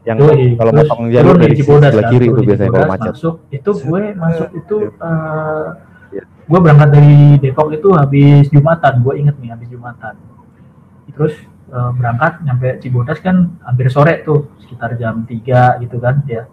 Yang 0.00 0.16
Yoi, 0.24 0.46
kalau 0.56 0.72
terus 0.72 0.88
motong 0.88 1.02
jalur 1.12 1.36
dari 1.36 1.54
Cibodas, 1.60 1.92
sebelah 1.92 2.04
kan, 2.08 2.12
kiri 2.12 2.26
itu 2.32 2.40
biasanya 2.40 2.70
kalau 2.72 2.88
macet. 2.88 3.12
masuk 3.12 3.34
itu 3.52 3.70
gue 3.84 4.02
masuk 4.16 4.48
itu 4.56 4.76
eh 4.96 5.68
Iya. 6.10 6.24
gue 6.26 6.58
berangkat 6.58 6.88
dari 6.90 7.14
Depok 7.38 7.70
itu 7.70 7.88
habis 7.94 8.50
Jumatan 8.50 8.94
gue 9.04 9.14
inget 9.20 9.36
nih 9.38 9.50
habis 9.54 9.68
Jumatan. 9.70 10.14
Terus 11.12 11.34
eh, 11.70 11.90
berangkat 11.94 12.32
nyampe 12.42 12.68
Cibodas 12.80 13.18
kan 13.20 13.60
hampir 13.62 13.92
sore 13.92 14.24
tuh 14.24 14.50
sekitar 14.64 14.96
jam 14.96 15.22
3 15.28 15.84
gitu 15.84 15.96
kan 16.00 16.24
ya. 16.26 16.48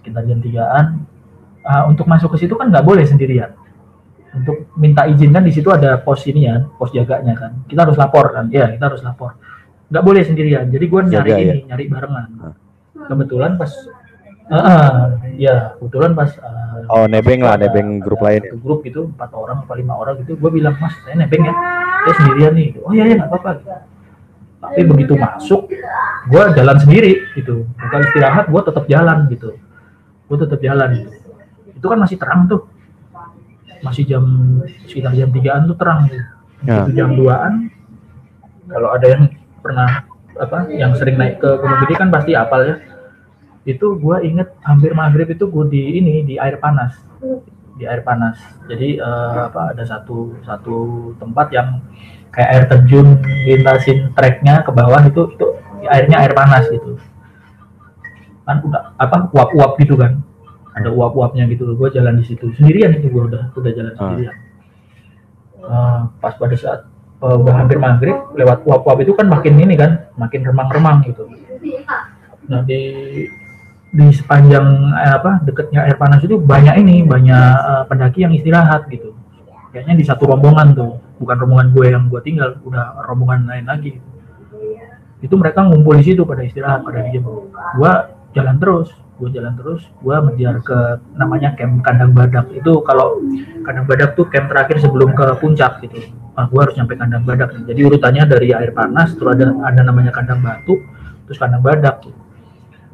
Sekitar 0.00 0.22
jam 0.24 0.38
3an 0.38 0.86
untuk 1.90 2.06
masuk 2.06 2.38
ke 2.38 2.46
situ 2.46 2.54
kan 2.54 2.70
nggak 2.70 2.86
boleh 2.86 3.02
sendirian 3.02 3.50
untuk 4.36 4.56
minta 4.76 5.04
izin 5.04 5.32
kan 5.32 5.40
di 5.40 5.50
situ 5.50 5.68
ada 5.68 5.96
pos 5.96 6.20
ini 6.24 6.44
ya 6.44 6.60
pos 6.76 6.92
jaganya 6.92 7.32
kan. 7.32 7.52
Kita 7.64 7.88
harus 7.88 7.96
lapor 7.96 8.30
kan. 8.30 8.46
Ya 8.48 8.68
kita 8.68 8.86
harus 8.86 9.00
lapor. 9.00 9.34
Nggak 9.88 10.04
boleh 10.04 10.22
sendirian. 10.22 10.68
Jadi 10.68 10.84
gue 10.84 11.00
nyari 11.06 11.30
Jaga, 11.30 11.40
ya? 11.40 11.54
ini 11.54 11.60
nyari 11.64 11.84
barengan. 11.86 12.28
Kebetulan 13.06 13.54
pas 13.56 13.72
Ah, 14.46 14.62
ah, 14.62 14.90
ya 15.34 15.74
kebetulan 15.74 16.14
pas 16.14 16.30
ah, 16.38 16.78
Oh, 16.86 17.10
nebeng 17.10 17.42
lah, 17.42 17.58
ada- 17.58 17.66
nebeng 17.66 17.98
grup 17.98 18.22
ada 18.22 18.30
lain 18.30 18.42
ya. 18.46 18.54
grup 18.54 18.86
gitu 18.86 19.10
empat 19.10 19.34
orang 19.34 19.66
atau 19.66 19.74
lima 19.74 19.98
orang 19.98 20.22
gitu 20.22 20.38
gue 20.38 20.50
bilang 20.54 20.78
mas 20.78 20.94
saya 21.02 21.18
nebeng 21.18 21.42
ya. 21.42 21.50
Saya 22.06 22.14
sendirian 22.14 22.52
nih. 22.54 22.68
Oh 22.78 22.94
iya 22.94 23.10
ya 23.10 23.14
nggak 23.18 23.26
apa-apa. 23.26 23.50
Tapi 24.62 24.80
begitu 24.86 25.18
masuk 25.18 25.66
gue 26.30 26.42
jalan 26.54 26.76
sendiri 26.78 27.26
gitu. 27.34 27.66
Bukan 27.74 28.00
istirahat 28.06 28.46
gue 28.46 28.62
tetap 28.62 28.84
jalan 28.86 29.18
gitu. 29.26 29.50
Gue 30.30 30.36
tetap 30.38 30.58
jalan 30.62 30.88
gitu. 30.94 31.10
Itu 31.74 31.86
kan 31.90 31.98
masih 31.98 32.14
terang 32.14 32.46
tuh 32.46 32.70
masih 33.84 34.04
jam 34.06 34.24
sekitar 34.86 35.12
jam 35.12 35.28
3an 35.32 35.68
tuh 35.68 35.76
terang 35.76 36.00
gitu. 36.08 36.24
Ya. 36.64 36.88
Jam 36.92 37.14
2an 37.14 37.52
kalau 38.66 38.88
ada 38.94 39.06
yang 39.06 39.22
pernah 39.62 40.04
apa 40.36 40.68
yang 40.68 40.92
sering 40.98 41.16
naik 41.16 41.40
ke 41.40 41.48
Gunung 41.60 41.80
Gede 41.84 41.94
kan 41.96 42.08
pasti 42.12 42.32
apal 42.36 42.60
ya. 42.66 42.76
Itu 43.66 43.98
gue 43.98 44.16
inget 44.22 44.54
hampir 44.62 44.94
maghrib 44.94 45.26
itu 45.26 45.44
gue 45.48 45.64
di 45.68 45.82
ini 45.98 46.22
di 46.22 46.34
air 46.38 46.60
panas. 46.60 46.96
Di 47.76 47.84
air 47.84 48.02
panas. 48.06 48.38
Jadi 48.70 49.00
eh, 49.00 49.38
apa 49.48 49.74
ada 49.74 49.84
satu 49.84 50.36
satu 50.46 50.76
tempat 51.18 51.50
yang 51.52 51.82
kayak 52.30 52.50
air 52.52 52.64
terjun 52.68 53.20
lintasin 53.48 54.12
treknya 54.12 54.62
ke 54.62 54.70
bawah 54.70 55.02
itu 55.02 55.34
itu 55.34 55.46
airnya 55.88 56.24
air 56.24 56.32
panas 56.36 56.68
gitu. 56.68 56.98
Kan 58.46 58.62
udah 58.62 58.94
apa 58.96 59.26
uap-uap 59.34 59.80
gitu 59.82 59.98
kan 59.98 60.22
ada 60.76 60.92
uap-uapnya 60.92 61.48
gitu 61.48 61.72
gue 61.72 61.88
jalan 61.88 62.20
di 62.20 62.24
situ. 62.28 62.52
Sendirian 62.52 62.92
itu 63.00 63.08
gue 63.08 63.22
udah 63.32 63.56
udah 63.56 63.72
jalan 63.72 63.92
Ah. 63.96 63.98
sendirian. 63.98 64.36
Eh, 65.56 66.00
pas 66.20 66.34
pada 66.36 66.54
saat 66.54 66.80
eh, 67.24 67.36
udah 67.40 67.54
hampir 67.56 67.80
maghrib 67.80 68.16
lewat 68.36 68.62
uap-uap 68.68 68.98
itu 69.00 69.16
kan 69.16 69.26
makin 69.26 69.56
ini 69.56 69.74
kan 69.74 70.12
makin 70.20 70.44
remang-remang 70.44 71.00
gitu. 71.08 71.24
Nah 72.46 72.60
di 72.68 72.80
di 73.88 74.06
sepanjang 74.12 74.92
eh, 75.00 75.12
apa 75.16 75.40
dekatnya 75.48 75.88
air 75.88 75.96
panas 75.96 76.20
itu 76.20 76.36
banyak 76.36 76.76
ini 76.84 77.08
banyak 77.08 77.52
eh, 77.56 77.82
pendaki 77.88 78.28
yang 78.28 78.36
istirahat 78.36 78.84
gitu. 78.92 79.16
Kayaknya 79.72 79.94
di 79.96 80.04
satu 80.04 80.28
rombongan 80.28 80.76
tuh 80.76 81.00
bukan 81.16 81.36
rombongan 81.40 81.68
gue 81.72 81.86
yang 81.88 82.04
gue 82.12 82.20
tinggal 82.20 82.60
udah 82.68 83.00
rombongan 83.08 83.48
lain 83.48 83.64
lagi. 83.64 83.96
Itu 85.24 85.40
mereka 85.40 85.64
ngumpul 85.64 85.96
di 85.96 86.04
situ 86.04 86.28
pada 86.28 86.44
istirahat 86.44 86.84
pada 86.84 87.00
diem 87.08 87.24
gue 87.24 87.92
jalan 88.36 88.56
terus 88.60 88.92
gue 89.16 89.28
jalan 89.32 89.56
terus 89.56 89.80
gue 90.04 90.16
mengejar 90.20 90.60
ke 90.60 90.78
namanya 91.16 91.56
camp 91.56 91.80
kandang 91.80 92.12
badak. 92.12 92.52
Itu 92.52 92.84
kalau 92.84 93.24
kandang 93.64 93.88
badak 93.88 94.12
tuh 94.12 94.28
camp 94.28 94.52
terakhir 94.52 94.76
sebelum 94.84 95.16
ke 95.16 95.24
puncak 95.40 95.80
gitu. 95.88 96.12
Ah, 96.36 96.44
gue 96.44 96.60
harus 96.60 96.76
nyampe 96.76 97.00
kandang 97.00 97.24
badak 97.24 97.56
nih. 97.56 97.72
jadi 97.72 97.80
urutannya 97.88 98.28
dari 98.28 98.52
air 98.52 98.76
panas 98.76 99.16
terus 99.16 99.40
ada 99.40 99.56
ada 99.64 99.80
namanya 99.80 100.12
kandang 100.12 100.44
batu 100.44 100.84
terus 101.24 101.40
kandang 101.40 101.64
badak. 101.64 102.04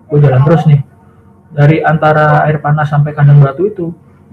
Gue 0.06 0.18
jalan 0.22 0.42
terus 0.46 0.62
nih. 0.70 0.80
Dari 1.52 1.84
antara 1.84 2.46
air 2.46 2.62
panas 2.62 2.86
sampai 2.88 3.12
kandang 3.12 3.42
batu 3.42 3.66
itu 3.66 3.86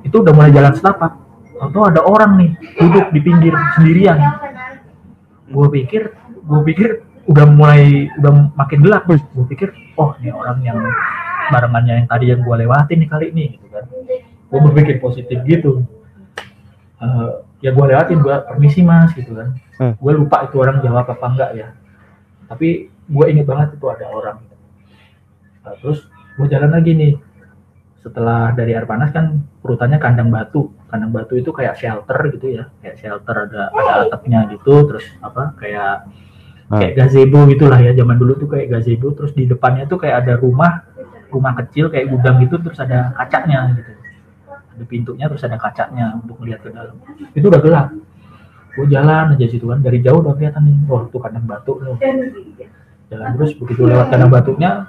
itu 0.05 0.15
udah 0.21 0.33
mulai 0.33 0.53
jalan 0.53 0.77
setapak. 0.77 1.17
Atau 1.59 1.89
ada 1.89 2.05
orang 2.05 2.37
nih 2.37 2.51
duduk 2.77 3.09
di 3.09 3.19
pinggir 3.25 3.53
sendirian. 3.75 4.17
Gue 5.49 5.67
pikir 5.73 6.13
gue 6.45 6.61
pikir 6.69 6.89
udah 7.25 7.45
mulai 7.49 8.13
udah 8.21 8.53
makin 8.53 8.79
gelap. 8.85 9.09
Gue 9.09 9.45
pikir 9.49 9.73
oh 9.97 10.13
ini 10.21 10.29
orang 10.29 10.61
yang 10.61 10.77
barengannya 11.49 11.93
yang 12.03 12.07
tadi 12.07 12.25
yang 12.31 12.41
gue 12.45 12.55
lewatin 12.65 12.97
nih 13.01 13.09
kali 13.09 13.25
ini 13.33 13.45
gitu 13.57 13.67
kan. 13.73 13.85
Gue 14.49 14.59
berpikir 14.65 14.97
positif 15.01 15.37
gitu. 15.45 15.85
Eh, 16.99 17.29
ya 17.63 17.71
gue 17.75 17.85
lewatin 17.85 18.19
gue 18.23 18.35
permisi 18.47 18.81
mas 18.83 19.11
gitu 19.15 19.35
kan. 19.35 19.55
Hmm. 19.79 19.95
gue 19.95 20.11
lupa 20.11 20.43
itu 20.43 20.59
orang 20.59 20.83
jawab 20.83 21.07
apa 21.07 21.25
enggak 21.31 21.51
ya. 21.55 21.67
Tapi 22.51 22.91
gue 22.91 23.25
inget 23.31 23.47
banget 23.47 23.79
itu 23.79 23.85
ada 23.87 24.05
orang. 24.11 24.37
Nah, 25.63 25.73
terus 25.79 26.03
gue 26.35 26.47
jalan 26.51 26.71
lagi 26.71 26.91
nih. 26.95 27.13
Setelah 27.99 28.55
dari 28.55 28.71
air 28.75 28.87
panas 28.87 29.11
kan 29.11 29.43
urutannya 29.63 29.99
kandang 29.99 30.31
batu. 30.31 30.71
Kandang 30.87 31.11
batu 31.11 31.35
itu 31.39 31.51
kayak 31.51 31.79
shelter 31.79 32.19
gitu 32.35 32.59
ya. 32.59 32.63
Kayak 32.83 32.95
shelter 32.99 33.35
ada 33.47 33.71
ada 33.71 33.93
atapnya 34.07 34.47
gitu 34.51 34.87
terus 34.87 35.05
apa 35.19 35.55
kayak 35.59 36.07
kayak 36.67 36.93
gazebo 36.95 37.47
gitulah 37.47 37.79
ya. 37.79 37.95
Zaman 37.95 38.19
dulu 38.19 38.39
tuh 38.39 38.49
kayak 38.51 38.67
gazebo 38.71 39.15
terus 39.15 39.31
di 39.31 39.47
depannya 39.47 39.87
tuh 39.87 39.99
kayak 39.99 40.27
ada 40.27 40.35
rumah 40.39 40.88
rumah 41.29 41.53
kecil 41.63 41.93
kayak 41.93 42.09
gudang 42.09 42.41
gitu 42.41 42.57
terus 42.61 42.77
ada 42.81 43.13
kacanya 43.13 43.73
gitu. 43.77 43.91
Ada 44.49 44.83
pintunya 44.89 45.25
terus 45.29 45.43
ada 45.45 45.57
kacanya 45.61 46.17
untuk 46.17 46.37
melihat 46.41 46.65
ke 46.65 46.69
dalam. 46.73 46.95
Itu 47.33 47.47
udah 47.47 47.61
gelap. 47.61 47.87
Gue 48.77 48.85
jalan 48.89 49.33
aja 49.33 49.45
situ 49.49 49.65
kan. 49.65 49.79
Dari 49.81 49.99
jauh 50.01 50.21
udah 50.21 50.33
kelihatan 50.37 50.61
nih. 50.65 50.75
Wah 50.89 51.05
tuh 51.09 51.19
kandang 51.21 51.45
batu 51.45 51.79
nih 51.81 51.97
jalan 53.09 53.29
terus 53.41 53.57
begitu 53.57 53.89
lewat 53.89 54.13
kandang 54.13 54.29
batunya 54.29 54.85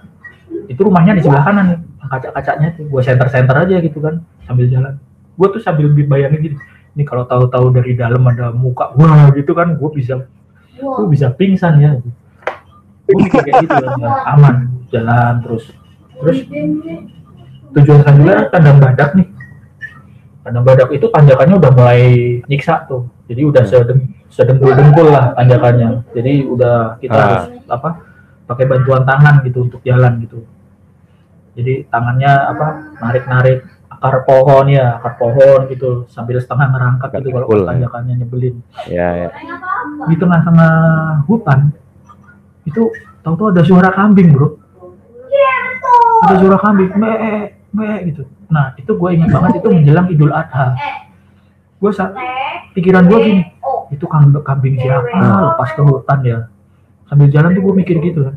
itu 0.68 0.80
rumahnya 0.84 1.16
di 1.16 1.22
sebelah 1.24 1.44
kanan. 1.44 1.64
Nih 1.72 1.78
kaca-kacanya 2.10 2.74
tuh 2.74 2.84
gue 2.90 3.02
center-center 3.06 3.54
aja 3.54 3.76
gitu 3.80 3.98
kan 4.02 4.24
sambil 4.44 4.66
jalan. 4.66 4.98
Gue 5.38 5.48
tuh 5.54 5.60
sambil 5.62 5.88
bayangin 5.92 6.40
gitu 6.52 6.56
ini 6.98 7.06
kalau 7.06 7.22
tahu-tahu 7.22 7.70
dari 7.70 7.94
dalam 7.94 8.18
ada 8.26 8.50
muka 8.50 8.90
wah 8.98 9.30
gitu 9.30 9.54
kan 9.54 9.78
gue 9.78 9.90
bisa 9.94 10.26
gue 10.76 11.06
bisa 11.08 11.30
pingsan 11.30 11.78
ya. 11.78 11.90
Gue 13.06 13.14
mikir 13.26 13.42
kayak 13.42 13.62
gitu 13.66 13.74
kan 13.74 13.94
ya, 13.98 14.10
aman 14.36 14.56
jalan 14.90 15.34
terus 15.42 15.70
terus 16.20 16.38
tujuan 17.70 17.98
selanjutnya 18.02 18.36
kandang 18.48 18.78
badak 18.78 19.10
nih 19.14 19.26
kandang 20.40 20.64
badak 20.64 20.88
itu 20.90 21.06
tanjakannya 21.06 21.54
udah 21.56 21.72
mulai 21.72 22.00
nyiksa 22.44 22.84
tuh 22.84 23.08
jadi 23.24 23.42
udah 23.46 23.62
Hmm. 23.62 23.70
sedeng 23.72 24.00
sedengkul 24.26 24.72
dengkul 24.72 25.08
lah 25.08 25.34
tanjakannya 25.34 26.04
jadi 26.10 26.32
udah 26.44 26.74
kita 26.98 27.12
Ah. 27.12 27.20
harus 27.20 27.42
apa 27.66 27.90
pakai 28.44 28.64
bantuan 28.66 29.02
tangan 29.02 29.42
gitu 29.42 29.64
untuk 29.64 29.80
jalan 29.80 30.18
gitu 30.20 30.42
jadi 31.52 31.86
tangannya 31.86 32.30
apa 32.46 32.66
narik 33.00 33.24
narik 33.26 33.58
akar 33.90 34.22
pohon 34.22 34.66
ya 34.66 34.96
akar 34.96 35.14
pohon 35.16 35.66
gitu 35.66 36.06
sambil 36.06 36.38
setengah 36.38 36.68
ngerangkak 36.68 37.10
gitu 37.16 37.28
kalau 37.32 37.46
ya. 37.48 37.66
tanjakannya 37.66 38.14
nyebelin 38.18 38.54
Ya, 38.86 39.08
ya. 39.16 39.28
di 40.04 40.14
tengah-tengah 40.14 40.72
hutan 41.24 41.74
itu 42.62 42.82
tahu-tahu 43.20 43.50
ada 43.50 43.62
suara 43.62 43.90
kambing 43.90 44.30
bro 44.30 44.56
ada 46.20 46.34
suara 46.36 46.58
kambing 46.60 46.90
me 46.94 47.10
me 47.70 47.88
gitu. 48.06 48.22
Nah 48.50 48.74
itu 48.74 48.90
gue 48.90 49.08
ingat 49.14 49.30
banget 49.30 49.62
itu 49.62 49.68
menjelang 49.70 50.06
idul 50.08 50.32
adha. 50.32 50.74
Gue 51.80 51.90
saat 51.90 52.12
pikiran 52.76 53.08
gue 53.08 53.18
gini 53.20 53.42
itu 53.90 54.04
kambing, 54.04 54.42
kambing 54.42 54.74
siapa? 54.76 55.08
Lepas 55.54 55.70
ke 55.72 55.82
hutan 55.82 56.18
ya. 56.22 56.38
Sambil 57.08 57.26
jalan 57.30 57.56
tuh 57.56 57.62
gue 57.64 57.74
mikir 57.74 57.96
gitu 57.98 58.28
kan. 58.28 58.36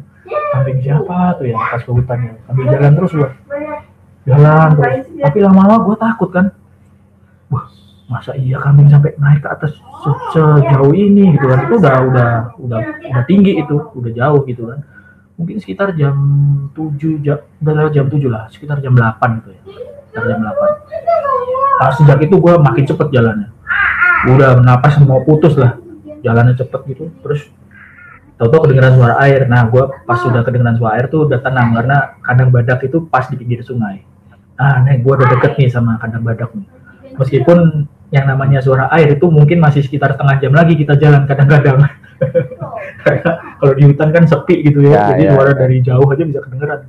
Kambing 0.54 0.80
siapa 0.80 1.36
tuh 1.36 1.46
ya 1.46 1.56
lepas 1.56 1.82
ke 1.84 1.92
hutan 1.92 2.18
ya? 2.24 2.34
Sambil 2.48 2.66
jalan 2.72 2.92
terus 2.96 3.12
gue 3.12 3.30
jalan 4.24 4.70
terus. 4.80 4.96
Tapi 5.20 5.38
lama-lama 5.44 5.78
gue 5.84 5.96
takut 5.98 6.30
kan. 6.32 6.46
Wah 7.52 7.66
masa 8.08 8.38
iya 8.38 8.60
kambing 8.62 8.88
sampai 8.88 9.16
naik 9.18 9.42
ke 9.42 9.50
atas 9.50 9.74
se- 9.75 10.22
sejauh 10.32 10.94
ini 10.94 11.34
gitu 11.36 11.46
kan? 11.50 11.60
Itu 11.68 11.75
udah 11.82 11.96
udah 12.08 12.30
udah 12.62 12.80
udah 13.12 13.24
tinggi 13.25 13.60
itu 13.60 13.75
udah 13.94 14.12
jauh 14.13 14.42
gitu 14.48 14.70
kan 14.70 14.80
mungkin 15.44 15.60
sekitar 15.60 15.92
jam 16.00 16.16
7 16.72 17.20
jam 17.20 17.44
udah 17.60 17.92
jam 17.92 18.08
7 18.08 18.32
lah 18.32 18.48
sekitar 18.48 18.80
jam 18.80 18.96
8 18.96 19.44
gitu 19.44 19.50
ya. 19.52 19.62
Sekitar 20.08 20.24
jam 20.32 20.40
8 20.40 21.84
nah, 21.84 21.92
sejak 21.92 22.18
itu 22.24 22.36
gue 22.40 22.54
makin 22.64 22.84
cepet 22.88 23.08
jalannya. 23.12 23.52
Udah 24.32 24.64
napas 24.64 24.96
mau 25.04 25.20
putus 25.28 25.60
lah 25.60 25.76
jalannya 26.24 26.56
cepet 26.56 26.82
gitu. 26.96 27.12
Terus 27.20 27.52
tahu-tahu 28.40 28.72
kedengeran 28.72 28.96
suara 28.96 29.20
air. 29.20 29.44
Nah 29.52 29.68
gue 29.68 29.84
pas 30.08 30.16
sudah 30.24 30.48
kedengeran 30.48 30.80
suara 30.80 30.96
air 30.96 31.12
tuh 31.12 31.28
udah 31.28 31.44
tenang 31.44 31.76
karena 31.76 32.16
kandang 32.24 32.50
badak 32.56 32.80
itu 32.88 33.04
pas 33.04 33.28
di 33.28 33.36
pinggir 33.36 33.60
sungai. 33.68 34.00
Ah 34.56 34.80
nih 34.80 35.04
gue 35.04 35.12
udah 35.12 35.28
deket 35.28 35.60
nih 35.60 35.68
sama 35.68 36.00
kandang 36.00 36.24
badak 36.24 36.56
nih. 36.56 36.64
Meskipun 37.20 37.84
yang 38.16 38.26
namanya 38.32 38.64
suara 38.64 38.88
air 38.96 39.20
itu 39.20 39.28
mungkin 39.28 39.60
masih 39.60 39.84
sekitar 39.84 40.16
setengah 40.16 40.40
jam 40.40 40.56
lagi 40.56 40.80
kita 40.80 40.96
jalan 40.96 41.28
kadang-kadang 41.28 41.84
kalau 43.60 43.74
di 43.75 43.84
hutan 43.88 44.10
kan 44.13 44.24
sepi 44.27 44.63
gitu 44.65 44.79
ya, 44.86 44.91
Ya, 44.93 45.03
jadi 45.15 45.24
ya, 45.27 45.32
suara 45.36 45.51
ya. 45.51 45.58
dari 45.58 45.77
jauh 45.84 46.08
aja 46.08 46.24
bisa 46.24 46.39
kedengeran. 46.43 46.82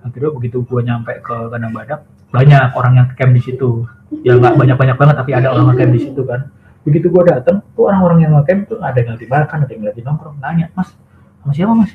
Akhirnya 0.00 0.30
begitu 0.32 0.64
gue 0.64 0.80
nyampe 0.80 1.12
ke 1.20 1.36
kandang 1.52 1.72
badak 1.76 2.00
banyak 2.30 2.72
orang 2.72 2.92
yang 2.96 3.06
camp 3.18 3.32
di 3.36 3.42
situ. 3.42 3.84
Ya 4.24 4.38
nggak 4.38 4.56
banyak-banyak 4.56 4.96
banget 4.96 5.16
tapi 5.18 5.30
ada 5.36 5.52
orang 5.52 5.74
yang 5.74 5.78
camp 5.84 5.92
di 5.92 6.00
situ 6.00 6.22
kan. 6.24 6.40
Begitu 6.86 7.06
gue 7.12 7.22
datang 7.28 7.60
tuh 7.76 7.84
orang-orang 7.90 8.18
yang 8.24 8.32
camp 8.48 8.60
tuh 8.70 8.78
ada 8.80 8.96
yang 8.96 9.12
lagi 9.18 9.26
makan 9.28 9.58
ada 9.66 9.72
yang 9.72 9.84
lagi 9.84 10.00
nongkrong 10.00 10.36
nanya 10.40 10.66
mas 10.72 10.88
sama 11.44 11.52
siapa 11.52 11.72
mas? 11.76 11.90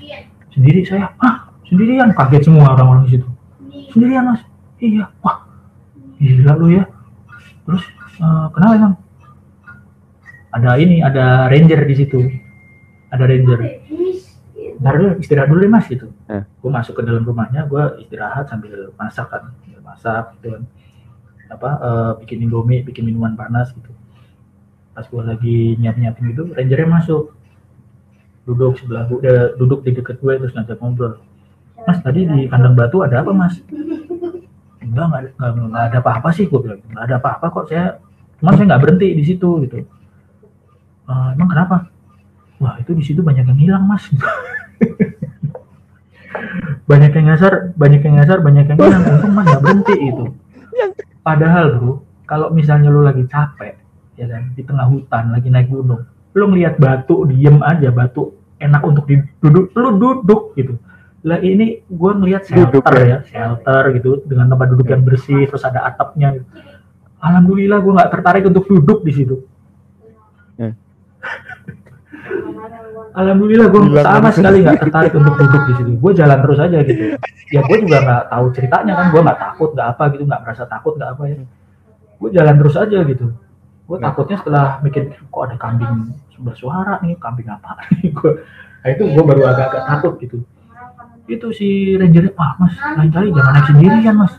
Sendiri 0.53 0.86
saya. 0.86 1.10
Ah 1.17 1.50
sendirian. 1.65 2.13
Kaget 2.13 2.45
semua 2.45 2.77
orang-orang 2.77 3.10
di 3.10 3.17
situ. 3.17 3.27
Sendirian. 3.89 4.24
Mas? 4.29 4.41
Iya. 4.77 5.10
Wah 5.25 5.38
gila 6.22 6.53
lu 6.62 6.67
ya. 6.77 6.84
Terus 7.65 7.84
eh, 8.22 8.45
kenapa 8.53 8.74
emang 8.77 8.93
ada 10.55 10.72
ini 10.79 11.03
ada 11.03 11.51
ranger 11.51 11.84
di 11.84 11.95
situ 12.00 12.19
ada 13.15 13.25
ranger 13.25 13.60
Ntar 14.79 14.93
dulu 15.00 15.10
istirahat 15.24 15.48
dulu 15.48 15.60
deh 15.63 15.72
mas 15.72 15.86
gitu. 15.88 16.07
Eh. 16.27 16.43
gue 16.43 16.72
masuk 16.72 16.93
ke 17.00 17.01
dalam 17.05 17.24
rumahnya 17.24 17.63
gue 17.69 17.84
istirahat 18.03 18.50
sambil 18.51 18.91
masak 19.00 19.27
kan 19.31 19.51
sambil 19.63 19.79
masak 19.81 20.24
gitu 20.39 20.48
kan. 20.55 20.63
Apa 21.51 21.69
eh, 21.79 22.12
bikin 22.25 22.50
indomie 22.50 22.84
bikin 22.84 23.07
minuman 23.07 23.38
panas 23.39 23.72
gitu. 23.72 23.91
Pas 24.91 25.05
gue 25.07 25.22
lagi 25.24 25.57
nyiap 25.79 25.95
nyiapin 25.95 26.24
gitu 26.36 26.43
rangernya 26.51 26.88
masuk. 26.91 27.31
Duduk 28.45 28.77
sebelah 28.77 29.07
gue 29.07 29.19
duduk 29.55 29.79
di 29.88 29.95
deket 29.95 30.19
gue 30.19 30.34
terus 30.43 30.53
ngajak 30.53 30.77
ngobrol. 30.84 31.24
Mas 31.86 32.00
tadi 32.01 32.27
di 32.27 32.49
kandang 32.51 32.75
batu 32.75 32.99
ada 33.06 33.23
apa 33.23 33.32
mas? 33.32 33.56
Enggak 34.84 35.06
nggak 35.08 35.21
ada 35.21 35.30
nggak, 35.34 35.49
nggak 35.71 35.86
ada 35.88 35.97
apa-apa 36.04 36.30
sih 36.36 36.51
gue 36.51 36.60
bilang. 36.60 36.82
Nggak 36.91 37.04
ada 37.10 37.15
apa-apa 37.21 37.45
kok 37.54 37.65
saya 37.71 37.95
cuman 38.43 38.54
saya 38.60 38.65
nggak 38.75 38.82
berhenti 38.84 39.08
di 39.15 39.23
situ 39.23 39.49
gitu. 39.63 39.88
"Eh, 41.06 41.28
emang 41.38 41.47
kenapa 41.47 41.94
wah 42.62 42.80
itu 42.80 42.91
di 42.96 43.04
situ 43.04 43.22
banyak 43.22 43.46
yang 43.46 43.60
hilang 43.60 43.84
mas 43.86 44.08
banyak 46.86 47.12
yang 47.15 47.26
nyasar 47.34 47.74
banyak 47.74 48.02
yang 48.06 48.15
nyasar 48.22 48.38
banyak 48.44 48.65
yang 48.70 48.78
hilang 48.80 49.04
untung 49.04 49.34
mas 49.34 49.46
nggak 49.50 49.62
berhenti 49.63 49.96
itu 50.00 50.26
padahal 51.26 51.65
bro 51.78 51.94
kalau 52.26 52.48
misalnya 52.54 52.89
lu 52.91 53.02
lagi 53.02 53.26
capek 53.26 53.78
ya 54.15 54.26
kan 54.30 54.54
di 54.54 54.62
tengah 54.63 54.88
hutan 54.88 55.34
lagi 55.34 55.50
naik 55.50 55.68
gunung 55.72 56.06
lu 56.36 56.44
ngeliat 56.52 56.78
batu 56.80 57.26
diem 57.28 57.60
aja 57.63 57.89
batu 57.91 58.36
enak 58.60 58.82
untuk 58.84 59.06
duduk 59.44 59.72
lu 59.76 59.89
duduk 60.00 60.41
gitu 60.56 60.76
lah 61.26 61.41
ini 61.41 61.82
gue 61.89 62.12
ngeliat 62.22 62.46
Duduk, 62.46 62.86
shelter 62.86 62.96
ya. 63.02 63.08
ya 63.10 63.20
shelter 63.26 63.84
gitu 63.98 64.22
dengan 64.30 64.46
tempat 64.54 64.68
duduk 64.78 64.88
yang 64.94 65.02
bersih 65.02 65.50
terus 65.50 65.65
ada 65.65 65.89
atapnya 65.89 66.38
gitu. 66.38 66.46
alhamdulillah 67.18 67.82
gue 67.82 67.94
nggak 67.98 68.12
tertarik 68.13 68.44
untuk 68.46 68.65
duduk 68.70 69.02
di 69.02 69.13
situ 69.15 69.38
Ya. 70.56 70.72
Alhamdulillah 73.15 73.67
gue 73.71 73.81
sama 74.03 74.29
kan. 74.29 74.34
sekali 74.36 74.58
nggak 74.62 74.79
tertarik 74.84 75.13
untuk 75.15 75.34
duduk 75.39 75.62
di 75.71 75.73
situ 75.79 75.91
gue 75.95 76.12
jalan 76.15 76.39
terus 76.43 76.60
aja 76.60 76.77
gitu. 76.84 77.03
Ya 77.53 77.62
gue 77.63 77.77
juga 77.81 77.97
nggak 78.03 78.23
tahu 78.29 78.45
ceritanya 78.51 78.93
kan. 78.97 79.05
Gue 79.10 79.21
nggak 79.23 79.39
takut 79.39 79.69
nggak 79.71 79.88
apa 79.95 80.03
gitu. 80.13 80.23
Nggak 80.27 80.41
merasa 80.43 80.63
takut 80.67 80.93
nggak 80.99 81.10
apa 81.15 81.23
ya. 81.31 81.36
Gue 82.19 82.29
jalan 82.36 82.55
terus 82.60 82.75
aja 82.75 82.99
gitu. 83.08 83.25
Gue 83.86 83.97
takutnya 84.01 84.38
setelah 84.41 84.65
mikir 84.81 85.03
kok 85.13 85.41
ada 85.45 85.55
kambing 85.55 85.93
bersuara 86.41 86.99
nih? 87.01 87.15
Kambing 87.21 87.47
apa? 87.47 87.79
Nih 88.01 88.12
gue 88.12 88.31
nah 88.86 88.93
itu 88.93 89.03
gue 89.10 89.23
baru 89.25 89.41
agak-agak 89.49 89.84
takut 89.89 90.13
gitu. 90.21 90.38
Itu 91.25 91.49
si 91.55 91.97
rangernya 91.97 92.38
wah 92.38 92.53
mas 92.62 92.75
lain 92.77 93.10
kali 93.10 93.34
jangan 93.34 93.51
naik 93.58 93.65
sendirian 93.65 94.15
mas. 94.17 94.34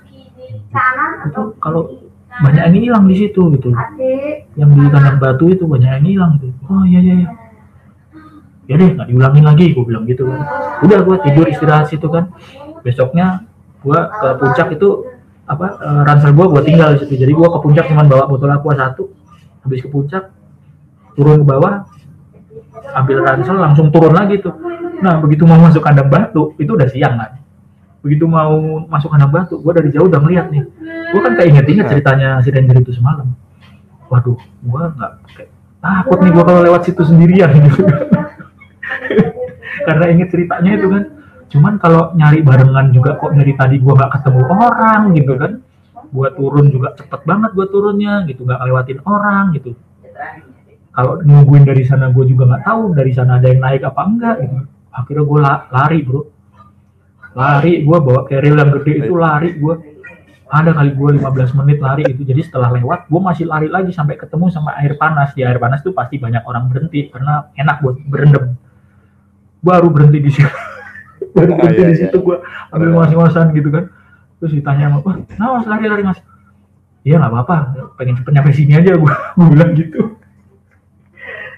Itu 1.27 1.43
kalau 1.59 1.83
banyak 2.37 2.63
yang 2.69 2.77
hilang 2.77 3.05
di 3.09 3.17
situ 3.17 3.43
gitu. 3.59 3.75
Yang 4.55 4.71
di 4.77 4.87
kandang 4.93 5.19
batu 5.19 5.51
itu 5.51 5.65
banyak 5.67 5.91
yang 5.99 6.07
hilang 6.07 6.33
gitu. 6.39 6.55
Oh 6.71 6.85
iya 6.87 7.01
iya 7.03 7.15
iya 7.27 7.46
ya 8.67 8.75
deh 8.75 8.91
nggak 8.99 9.07
diulangin 9.11 9.45
lagi 9.47 9.67
gue 9.75 9.85
bilang 9.87 10.05
gitu 10.07 10.27
kan. 10.27 10.41
Udah 10.83 10.99
gue 11.03 11.17
tidur 11.27 11.47
istirahat 11.47 11.87
situ 11.91 12.07
kan. 12.11 12.31
Besoknya 12.83 13.47
gue 13.83 13.99
ke 13.99 14.29
puncak 14.43 14.69
itu 14.75 14.89
apa 15.47 15.67
eh, 15.79 16.03
ransel 16.03 16.35
gue 16.35 16.47
gue 16.51 16.63
tinggal 16.67 16.89
di 16.95 17.07
situ. 17.07 17.15
Jadi 17.19 17.33
gue 17.33 17.49
ke 17.49 17.59
puncak 17.63 17.85
cuman 17.91 18.07
bawa 18.11 18.25
botol 18.27 18.51
aqua 18.51 18.75
satu. 18.75 19.11
Habis 19.63 19.83
ke 19.83 19.89
puncak 19.91 20.31
turun 21.15 21.43
ke 21.43 21.47
bawah 21.47 21.87
ambil 22.97 23.25
ransel 23.25 23.57
langsung 23.59 23.89
turun 23.95 24.15
lagi 24.15 24.43
tuh. 24.43 24.55
Nah 25.03 25.19
begitu 25.23 25.47
mau 25.47 25.59
masuk 25.59 25.83
kandang 25.83 26.11
batu 26.11 26.55
itu 26.59 26.73
udah 26.75 26.89
siang 26.91 27.17
kan 27.19 27.47
begitu 28.07 28.23
mau 28.31 28.87
masuk 28.87 29.11
kandang 29.11 29.35
batu 29.35 29.59
gue 29.59 29.73
dari 29.75 29.91
jauh 29.91 30.07
udah 30.07 30.23
ngeliat 30.23 30.47
nih. 30.55 30.63
Gue 31.11 31.21
kan 31.27 31.33
kayak 31.35 31.49
inget-inget 31.51 31.87
ceritanya 31.91 32.39
si 32.39 32.55
ranger 32.55 32.79
itu 32.79 32.95
semalam. 32.95 33.35
Waduh 34.07 34.39
gue 34.39 34.83
nggak 34.95 35.13
takut 35.83 36.19
nih 36.23 36.31
gue 36.31 36.45
kalau 36.47 36.61
lewat 36.63 36.83
situ 36.87 37.03
sendirian 37.03 37.51
gitu 37.51 37.83
karena 39.87 40.05
inget 40.11 40.29
ceritanya 40.35 40.73
itu 40.75 40.89
kan. 40.91 41.05
Cuman 41.47 41.79
kalau 41.79 42.11
nyari 42.19 42.43
barengan 42.43 42.91
juga 42.91 43.15
kok 43.23 43.31
dari 43.31 43.55
tadi 43.55 43.79
gue 43.79 43.93
nggak 43.95 44.13
ketemu 44.19 44.41
orang 44.51 45.01
gitu 45.15 45.33
kan. 45.39 45.53
Gue 46.11 46.29
turun 46.35 46.67
juga 46.75 46.89
cepet 46.99 47.21
banget 47.23 47.51
gue 47.55 47.67
turunnya 47.71 48.27
gitu 48.27 48.43
nggak 48.43 48.59
ngelewatin 48.59 48.99
orang 49.07 49.45
gitu. 49.55 49.79
Kalau 50.91 51.23
nungguin 51.23 51.63
dari 51.63 51.87
sana 51.87 52.11
gue 52.11 52.25
juga 52.27 52.51
nggak 52.51 52.65
tahu 52.67 52.83
dari 52.99 53.13
sana 53.15 53.39
ada 53.39 53.47
yang 53.47 53.63
naik 53.63 53.87
apa 53.87 54.01
enggak 54.03 54.37
gitu. 54.43 54.57
Akhirnya 54.91 55.25
gue 55.29 55.41
lari 55.71 55.99
bro. 56.03 56.21
Lari 57.37 57.73
gue 57.85 57.99
bawa 58.01 58.21
keril 58.27 58.57
yang 58.59 58.71
gede 58.81 58.93
itu 59.07 59.15
lari 59.15 59.51
gue 59.55 59.75
ada 60.47 60.71
kali 60.71 60.95
gue 60.95 61.11
15 61.19 61.59
menit 61.59 61.79
lari 61.83 62.07
itu 62.07 62.23
jadi 62.23 62.39
setelah 62.39 62.71
lewat 62.79 63.11
gue 63.11 63.19
masih 63.19 63.51
lari 63.51 63.67
lagi 63.67 63.91
sampai 63.91 64.19
ketemu 64.19 64.51
sama 64.51 64.75
air 64.83 64.99
panas. 64.99 65.31
Di 65.37 65.47
air 65.47 65.63
panas 65.63 65.79
tuh 65.87 65.95
pasti 65.95 66.19
banyak 66.19 66.43
orang 66.43 66.71
berhenti 66.75 67.07
karena 67.07 67.55
enak 67.55 67.83
buat 67.87 67.97
berendam 68.03 68.59
baru 69.67 69.91
berhenti 69.91 70.23
di 70.23 70.31
situ. 70.31 70.47
Baru 71.37 71.53
Ah, 71.53 71.57
berhenti 71.61 71.83
iya, 71.85 71.89
di 71.91 71.97
iya. 71.99 72.03
situ 72.09 72.17
gue 72.23 72.37
ambil 72.73 72.89
mas-masan 72.97 73.53
gitu 73.53 73.69
kan. 73.69 73.93
Terus 74.41 74.53
ditanya 74.57 74.89
sama 74.89 74.99
wah 75.05 75.17
nah 75.37 75.49
mas 75.59 75.67
lari 75.69 75.85
lari 75.85 76.05
mas. 76.07 76.19
Iya 77.03 77.21
nggak 77.21 77.33
apa-apa. 77.35 77.57
Pengen 78.01 78.15
cepet 78.23 78.33
nyampe 78.33 78.51
sini 78.57 78.73
aja 78.79 78.97
gue 78.97 79.13
gue 79.37 79.47
bilang 79.53 79.71
gitu. 79.77 80.17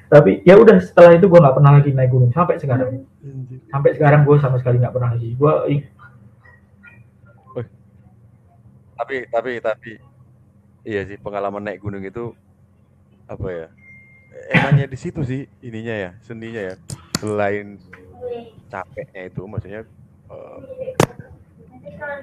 Tapi 0.09 0.40
ya 0.42 0.57
udah 0.57 0.81
setelah 0.81 1.14
itu 1.14 1.29
gue 1.29 1.38
nggak 1.38 1.55
pernah 1.55 1.73
lagi 1.79 1.90
naik 1.94 2.11
gunung 2.11 2.33
sampai 2.35 2.57
sekarang. 2.59 3.07
Sampai 3.71 3.90
sekarang 3.94 4.27
gue 4.27 4.37
sama 4.42 4.57
sekali 4.59 4.83
nggak 4.83 4.94
pernah 4.94 5.14
lagi. 5.14 5.37
Gue 5.38 5.53
tapi 8.99 9.14
tapi 9.31 9.51
tapi. 9.62 9.92
Iya 10.83 11.05
sih 11.07 11.18
pengalaman 11.21 11.62
naik 11.62 11.85
gunung 11.85 12.01
itu 12.03 12.33
apa 13.29 13.47
ya 13.53 13.66
enaknya 14.57 14.87
di 14.88 14.99
situ 14.99 15.21
sih 15.21 15.44
ininya 15.61 15.92
ya 15.92 16.11
seninya 16.25 16.73
ya 16.73 16.75
selain 17.18 17.76
capeknya 18.70 19.22
itu 19.26 19.42
maksudnya 19.44 19.83
eh, 20.31 20.59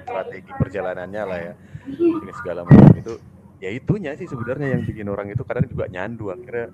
strategi 0.04 0.52
perjalanannya 0.56 1.22
lah 1.26 1.38
ya 1.38 1.54
ini 1.88 2.32
segala 2.40 2.64
macam 2.64 2.96
itu 2.96 3.14
ya 3.56 3.72
itunya 3.72 4.12
sih 4.16 4.28
sebenarnya 4.28 4.76
yang 4.76 4.82
bikin 4.84 5.08
orang 5.08 5.32
itu 5.32 5.40
kadang 5.44 5.64
juga 5.68 5.88
nyandu 5.88 6.28
akhirnya 6.32 6.72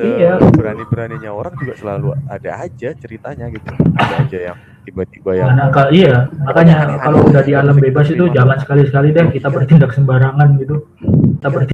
Iya. 0.00 0.40
berani 0.54 0.84
beraninya 0.88 1.30
orang 1.34 1.54
juga 1.60 1.74
selalu 1.76 2.16
ada 2.30 2.50
aja 2.64 2.96
ceritanya 2.96 3.52
gitu 3.52 3.68
ada 3.98 4.14
aja 4.24 4.38
yang 4.52 4.58
tiba-tiba 4.84 5.30
yang 5.36 5.48
Karena 5.52 5.66
kalau 5.72 5.90
iya, 5.92 6.16
makanya 6.44 6.76
kalau 7.00 7.18
udah 7.28 7.42
di 7.44 7.52
alam 7.56 7.76
bebas 7.76 8.08
itu 8.12 8.24
jangan 8.32 8.56
sekali-sekali 8.60 9.12
deh 9.12 9.26
kita 9.32 9.48
bertindak 9.48 9.90
sembarangan 9.96 10.48
gitu. 10.60 10.84
Kita 11.40 11.48
bertindak 11.52 11.73